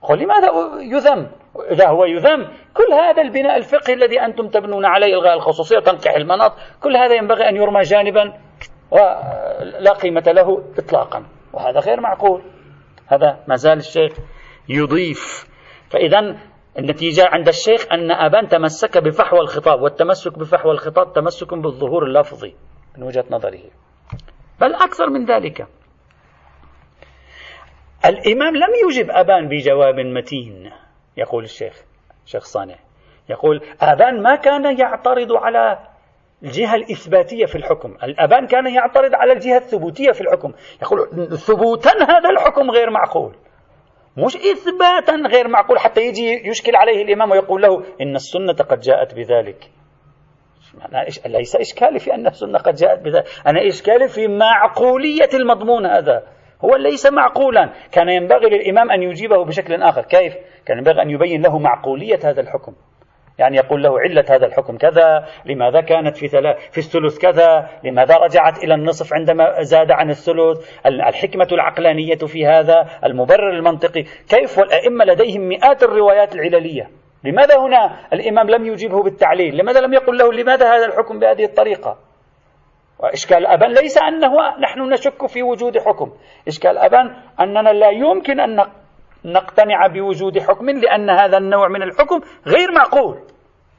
قل 0.02 0.20
لماذا 0.20 0.48
يذم؟ 0.82 1.32
إذا 1.72 1.88
هو 1.88 2.06
يذم 2.06 2.48
كل 2.74 2.94
هذا 2.94 3.22
البناء 3.22 3.58
الفقهي 3.58 3.94
الذي 3.94 4.22
أنتم 4.22 4.48
تبنون 4.48 4.86
عليه 4.86 5.14
إلغاء 5.14 5.34
الخصوصية 5.34 5.78
وتنكح 5.78 6.16
المناط 6.16 6.52
كل 6.84 6.98
هذا 6.98 7.16
ينبغي 7.16 7.50
أن 7.50 7.56
يرمى 7.56 7.82
جانبا 7.82 8.34
ولا 8.92 9.94
قيمة 10.02 10.24
له 10.28 10.64
إطلاقا. 10.78 11.26
وهذا 11.54 11.80
غير 11.80 12.02
معقول. 12.02 12.42
هذا 13.08 13.40
ما 13.48 13.56
زال 13.56 13.78
الشيخ 13.78 14.12
يضيف. 14.70 15.50
فإذا 15.90 16.36
النتيجة 16.78 17.28
عند 17.28 17.47
الشيخ 17.47 17.86
أن 17.91 18.11
أبان 18.11 18.47
تمسك 18.47 18.97
بفحوى 18.97 19.39
الخطاب 19.39 19.82
والتمسك 19.82 20.39
بفحوى 20.39 20.72
الخطاب 20.72 21.13
تمسك 21.13 21.53
بالظهور 21.53 22.03
اللفظي 22.03 22.55
من 22.97 23.03
وجهة 23.03 23.26
نظره. 23.32 23.61
بل 24.61 24.74
أكثر 24.74 25.09
من 25.09 25.26
ذلك. 25.26 25.67
الإمام 28.05 28.55
لم 28.55 28.89
يجب 28.89 29.07
أبان 29.11 29.47
بجواب 29.47 29.99
متين 29.99 30.72
يقول 31.17 31.43
الشيخ 31.43 31.84
شيخ 32.26 32.43
صانع. 32.43 32.76
يقول 33.30 33.61
أبان 33.82 34.24
ما 34.24 34.36
كان 34.36 34.80
يعترض 34.80 35.34
على 35.34 35.80
الجهة 36.43 36.76
الإثباتية 36.76 37.45
في 37.45 37.55
الحكم. 37.55 37.97
الأبان 38.03 38.47
كان 38.47 38.74
يعترض 38.74 39.13
على 39.13 39.34
الجهة 39.34 39.57
الثبوتية 39.57 40.11
في 40.11 40.22
الحكم. 40.22 40.53
يقول 40.82 41.28
ثبوتا 41.38 41.89
هذا 41.89 42.30
الحكم 42.30 42.72
غير 42.72 42.89
معقول. 42.89 43.36
مش 44.26 44.36
إثباتا 44.36 45.13
غير 45.28 45.47
معقول 45.47 45.80
حتى 45.80 46.01
يجي 46.01 46.49
يشكل 46.49 46.76
عليه 46.76 47.03
الإمام 47.03 47.32
ويقول 47.32 47.61
له 47.61 47.84
إن 48.01 48.15
السنة 48.15 48.53
قد 48.53 48.80
جاءت 48.80 49.15
بذلك. 49.15 49.72
أنا 50.91 51.05
ليس 51.38 51.55
إشكالي 51.55 51.99
في 51.99 52.13
أن 52.13 52.28
السنة 52.28 52.59
قد 52.59 52.76
جاءت 52.76 52.99
بذلك. 52.99 53.26
أنا 53.47 53.67
إشكالي 53.67 54.07
في 54.07 54.28
معقولية 54.28 55.30
المضمون 55.34 55.86
هذا. 55.86 56.24
هو 56.65 56.76
ليس 56.76 57.05
معقولا. 57.05 57.74
كان 57.91 58.09
ينبغي 58.09 58.49
للإمام 58.49 58.91
أن 58.91 59.03
يجيبه 59.03 59.45
بشكل 59.45 59.84
آخر. 59.84 60.01
كيف؟ 60.01 60.34
كان 60.65 60.78
ينبغي 60.78 61.01
أن 61.01 61.09
يبين 61.09 61.41
له 61.41 61.59
معقولية 61.59 62.20
هذا 62.24 62.41
الحكم. 62.41 62.74
يعني 63.40 63.58
يقول 63.58 63.84
له 63.84 64.00
علة 64.00 64.26
هذا 64.30 64.46
الحكم 64.46 64.78
كذا 64.78 65.26
لماذا 65.46 65.82
كانت 65.82 66.18
في 66.18 66.28
في 66.72 66.78
الثلث 66.78 67.18
كذا؟ 67.18 67.70
لماذا 67.84 68.18
رجعت 68.18 68.64
إلى 68.64 68.74
النصف 68.74 69.14
عندما 69.14 69.62
زاد 69.62 69.92
عن 69.92 70.10
الثلث؟ 70.10 70.58
الحكمة 70.86 71.48
العقلانية 71.52 72.16
في 72.16 72.46
هذا 72.46 72.86
المبرر 73.06 73.50
المنطقي. 73.50 74.04
كيف 74.30 74.58
والأئمة 74.58 75.06
لديهم 75.06 75.42
مئات 75.42 75.84
الروايات 75.84 76.36
العللية؟ 76.36 76.90
لماذا 77.24 77.58
هنا 77.58 78.00
الإمام 78.14 78.50
لم 78.50 78.66
يجيبه 78.66 79.04
بالتعليل؟ 79.04 79.58
لماذا 79.58 79.80
لم 79.80 79.94
يقل 79.94 80.18
له 80.18 80.34
لماذا 80.34 80.76
هذا 80.76 80.86
الحكم 80.86 81.20
بهذه 81.20 81.44
الطريقة؟ 81.44 81.98
وإشكال 83.00 83.46
أبان 83.46 83.72
ليس 83.72 83.98
أنه 83.98 84.32
نحن 84.60 84.94
نشك 84.94 85.26
في 85.26 85.44
وجود 85.44 85.78
حكم. 85.78 86.12
إشكال 86.48 86.78
أبان 86.78 87.16
أننا 87.40 87.70
لا 87.70 87.90
يمكن 87.90 88.40
أن 88.40 88.66
نقتنع 89.26 89.88
بوجود 89.88 90.40
حكم 90.40 90.70
لأن 90.70 91.10
هذا 91.10 91.38
النوع 91.38 91.68
من 91.68 91.84
الحكم 91.84 92.20
غير 92.48 92.72
معقول. 92.72 93.29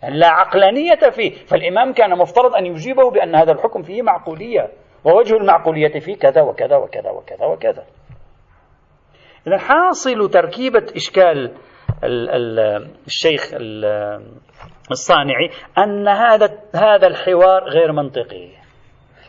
لا 0.09 0.29
عقلانية 0.29 1.11
فيه. 1.11 1.31
فالإمام 1.31 1.93
كان 1.93 2.19
مفترض 2.19 2.55
أن 2.55 2.67
يجيبه 2.67 3.11
بأن 3.11 3.35
هذا 3.35 3.53
الحكم 3.53 3.83
فيه 3.83 4.03
معقولية. 4.03 4.69
ووجه 5.05 5.37
المعقولية 5.37 6.01
فيه 6.01 6.17
كذا 6.17 6.43
وكذا 6.43 6.77
وكذا 6.77 7.11
وكذا 7.11 7.47
وكذا. 7.47 7.85
إذا 9.47 9.59
حاصل 9.59 10.31
تركيبة 10.31 10.87
إشكال 10.97 11.55
الشيخ 13.07 13.55
الصانعي 14.91 15.51
أن 15.79 16.09
هذا 16.09 16.59
هذا 16.75 17.07
الحوار 17.07 17.65
غير 17.65 17.93
منطقي. 17.93 18.49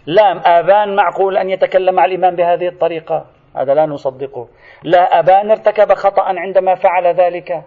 لا 0.06 0.60
آبان 0.60 0.96
معقول 0.96 1.38
أن 1.38 1.50
يتكلم 1.50 1.96
مع 1.96 2.06
الإمام 2.06 2.36
بهذه 2.36 2.68
الطريقة. 2.68 3.26
هذا 3.58 3.74
لا 3.74 3.86
نصدقه. 3.86 4.48
لا 4.84 5.20
أبان 5.20 5.52
ارتكب 5.52 5.94
خطأ 5.94 6.24
عندما 6.24 6.76
فعل 6.76 7.08
ذلك. 7.08 7.64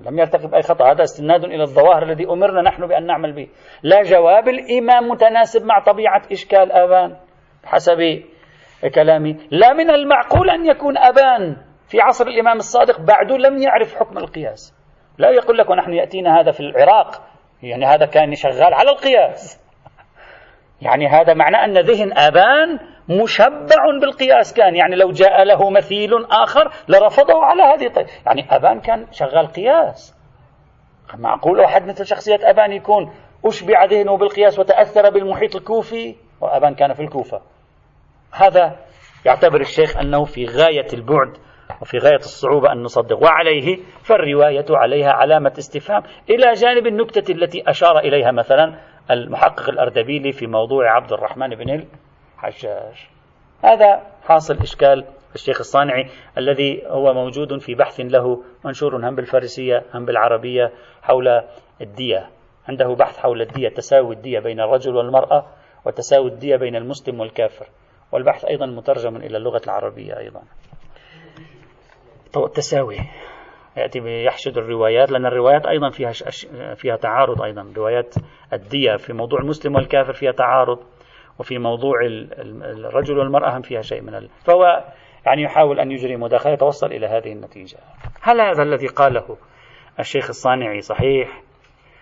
لم 0.00 0.18
يرتكب 0.18 0.54
أي 0.54 0.62
خطأ. 0.62 0.92
هذا 0.92 1.02
استناد 1.02 1.44
إلى 1.44 1.62
الظواهر 1.62 2.02
الذي 2.02 2.24
أمرنا 2.26 2.62
نحن 2.62 2.86
بأن 2.86 3.06
نعمل 3.06 3.32
به. 3.32 3.48
لا 3.82 4.02
جواب 4.02 4.48
الإمام 4.48 5.08
متناسب 5.08 5.64
مع 5.64 5.78
طبيعة 5.78 6.22
إشكال 6.32 6.72
أبان 6.72 7.16
حسب 7.64 8.22
كلامي. 8.94 9.36
لا 9.50 9.72
من 9.72 9.90
المعقول 9.90 10.50
أن 10.50 10.66
يكون 10.66 10.98
أبان 10.98 11.56
في 11.88 12.00
عصر 12.00 12.26
الإمام 12.26 12.56
الصادق 12.56 13.00
بعد 13.00 13.32
لم 13.32 13.62
يعرف 13.62 13.94
حكم 13.94 14.18
القياس. 14.18 14.74
لا 15.18 15.30
يقول 15.30 15.58
لك 15.58 15.70
ونحن 15.70 15.92
يأتينا 15.92 16.40
هذا 16.40 16.50
في 16.50 16.60
العراق. 16.60 17.22
يعني 17.62 17.86
هذا 17.86 18.06
كان 18.06 18.34
شغال 18.34 18.74
على 18.74 18.90
القياس. 18.90 19.62
يعني 20.82 21.06
هذا 21.06 21.34
معناه 21.34 21.64
أن 21.64 21.78
ذهن 21.78 22.18
أبان 22.18 22.78
مشبع 23.08 23.98
بالقياس 24.00 24.54
كان. 24.54 24.76
يعني 24.76 24.96
لو 24.96 25.10
جاء 25.10 25.44
له 25.44 25.70
مثيل 25.70 26.10
آخر 26.30 26.70
لرفضه 26.88 27.44
على 27.44 27.62
هذه 27.62 27.86
الطريقة. 27.86 28.10
يعني 28.26 28.46
أبان 28.50 28.80
كان 28.80 29.06
شغال 29.10 29.46
قياس. 29.46 30.22
معقول 31.18 31.60
واحد 31.60 31.86
مثل 31.86 32.06
شخصية 32.06 32.38
أبان 32.42 32.72
يكون 32.72 33.12
أشبع 33.44 33.84
ذهنه 33.84 34.16
بالقياس 34.16 34.58
وتأثر 34.58 35.10
بالمحيط 35.10 35.56
الكوفي 35.56 36.14
وأبان 36.40 36.74
كان 36.74 36.92
في 36.92 37.02
الكوفة. 37.02 37.40
هذا 38.32 38.76
يعتبر 39.26 39.60
الشيخ 39.60 39.96
أنه 39.96 40.24
في 40.24 40.44
غاية 40.44 40.86
البعد 40.92 41.36
وفي 41.82 41.98
غاية 41.98 42.16
الصعوبة 42.16 42.72
أن 42.72 42.82
نصدق. 42.82 43.22
وعليه 43.22 43.78
فالرواية 44.04 44.66
عليها 44.70 45.12
علامة 45.12 45.52
استفهام. 45.58 46.02
إلى 46.30 46.52
جانب 46.52 46.86
النكتة 46.86 47.32
التي 47.32 47.70
أشار 47.70 47.98
إليها 47.98 48.30
مثلا 48.30 48.78
المحقق 49.10 49.68
الأردبيلي 49.68 50.32
في 50.32 50.46
موضوع 50.46 50.96
عبد 50.96 51.12
الرحمن 51.12 51.48
بن 51.48 51.84
الحجاج 52.44 53.08
هذا 53.64 54.02
حاصل 54.22 54.58
إشكال 54.58 55.04
الشيخ 55.34 55.58
الصانعي 55.60 56.06
الذي 56.38 56.82
هو 56.86 57.14
موجود 57.14 57.58
في 57.58 57.74
بحث 57.74 58.00
له 58.00 58.42
منشور 58.64 58.96
هم 58.96 59.14
بالفارسية 59.14 59.82
هم 59.94 60.04
بالعربية 60.04 60.72
حول 61.02 61.42
الدية. 61.80 62.30
عنده 62.68 62.94
بحث 62.94 63.18
حول 63.18 63.42
الدية 63.42 63.68
تساوي 63.68 64.14
الدية 64.14 64.40
بين 64.40 64.60
الرجل 64.60 64.96
والمرأة 64.96 65.46
وتساوي 65.86 66.30
الدية 66.30 66.56
بين 66.56 66.76
المسلم 66.76 67.20
والكافر. 67.20 67.66
والبحث 68.12 68.44
أيضا 68.44 68.66
مترجم 68.66 69.16
إلى 69.16 69.36
اللغة 69.36 69.60
العربية 69.64 70.18
أيضا. 70.18 70.42
التساوي 72.36 72.98
يأتي 73.76 74.24
يحشد 74.24 74.58
الروايات 74.58 75.10
لأن 75.10 75.26
الروايات 75.26 75.66
أيضا 75.66 75.90
فيها 75.90 76.12
فيها 76.74 76.96
تعارض 76.96 77.42
أيضا. 77.42 77.72
روايات 77.76 78.14
الدية 78.52 78.96
في 78.96 79.12
موضوع 79.12 79.40
المسلم 79.40 79.74
والكافر 79.74 80.12
فيها 80.12 80.32
تعارض. 80.32 80.78
وفي 81.38 81.58
موضوع 81.58 81.94
الرجل 82.62 83.18
والمرأة 83.18 83.56
هم 83.56 83.62
فيها 83.62 83.82
شيء 83.82 84.02
من 84.02 84.14
ال... 84.14 84.28
فهو 84.44 84.84
يعني 85.26 85.42
يحاول 85.42 85.80
أن 85.80 85.92
يجري 85.92 86.16
مداخلة 86.16 86.52
يتوصل 86.52 86.86
إلى 86.86 87.06
هذه 87.06 87.32
النتيجة. 87.32 87.78
هل 88.22 88.40
هذا 88.40 88.62
الذي 88.62 88.86
قاله 88.86 89.36
الشيخ 90.00 90.28
الصانعي 90.28 90.80
صحيح؟ 90.80 91.42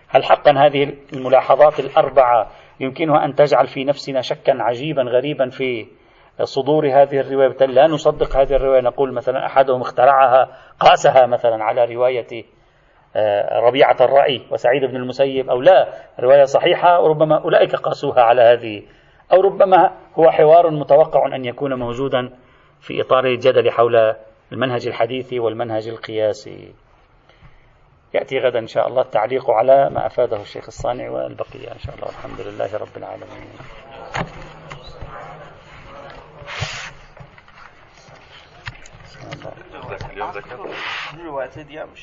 هل 0.09 0.23
حقا 0.23 0.51
هذه 0.51 0.93
الملاحظات 1.13 1.79
الأربعة 1.79 2.51
يمكنها 2.79 3.25
أن 3.25 3.35
تجعل 3.35 3.67
في 3.67 3.83
نفسنا 3.83 4.21
شكا 4.21 4.63
عجيبا 4.63 5.01
غريبا 5.01 5.49
في 5.49 5.87
صدور 6.43 6.87
هذه 6.87 7.19
الرواية؟ 7.19 7.65
لا 7.65 7.87
نصدق 7.87 8.37
هذه 8.37 8.53
الرواية. 8.53 8.81
نقول 8.81 9.13
مثلا 9.13 9.45
أحدهم 9.45 9.81
اخترعها 9.81 10.57
قاسها 10.79 11.25
مثلا 11.25 11.63
على 11.63 11.85
رواية 11.85 12.45
آه، 13.15 13.59
ربيعة 13.59 13.97
الرأي 14.01 14.41
وسعيد 14.51 14.85
بن 14.85 14.95
المسيب 14.95 15.49
أو 15.49 15.61
لا 15.61 15.87
رواية 16.19 16.43
صحيحة 16.43 17.01
وربما 17.01 17.43
أولئك 17.43 17.75
قاسوها 17.75 18.21
على 18.21 18.41
هذه 18.41 18.83
أو 19.33 19.41
ربما 19.41 19.97
هو 20.19 20.31
حوار 20.31 20.69
متوقع 20.69 21.35
أن 21.35 21.45
يكون 21.45 21.73
موجودا 21.73 22.37
في 22.81 23.01
إطار 23.01 23.25
الجدل 23.25 23.71
حول 23.71 24.15
المنهج 24.51 24.87
الحديثي 24.87 25.39
والمنهج 25.39 25.87
القياسي. 25.87 26.73
يأتي 28.13 28.39
غدا 28.39 28.59
إن 28.59 28.67
شاء 28.67 28.87
الله 28.87 29.01
التعليق 29.01 29.49
على 29.49 29.89
ما 29.89 30.05
أفاده 30.05 30.41
الشيخ 30.41 30.65
الصانع 30.67 31.09
والبقية. 31.09 31.71
إن 31.71 31.79
شاء 31.79 31.95
الله 31.95 32.09
الحمد 32.09 32.41
لله 32.41 32.77
رب 32.77 32.97
العالمين. 32.97 33.47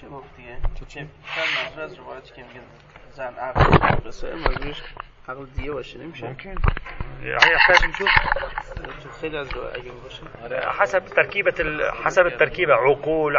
مفتيه 0.09 0.59
كان 3.17 3.35
عقل 3.39 4.09
بس 4.09 4.25
منظورش 4.25 4.83
وش 5.71 5.97
نمشي 5.97 6.27
ممكن. 6.27 6.55
يحتاج 7.23 7.91
نشوف. 7.91 8.09
خيلي 9.21 9.41
از 9.41 9.49
حسب 10.53 11.05
تركيبة 11.07 11.55
حسب 12.05 12.27
التركيبة 12.27 12.75
عقول 12.75 13.37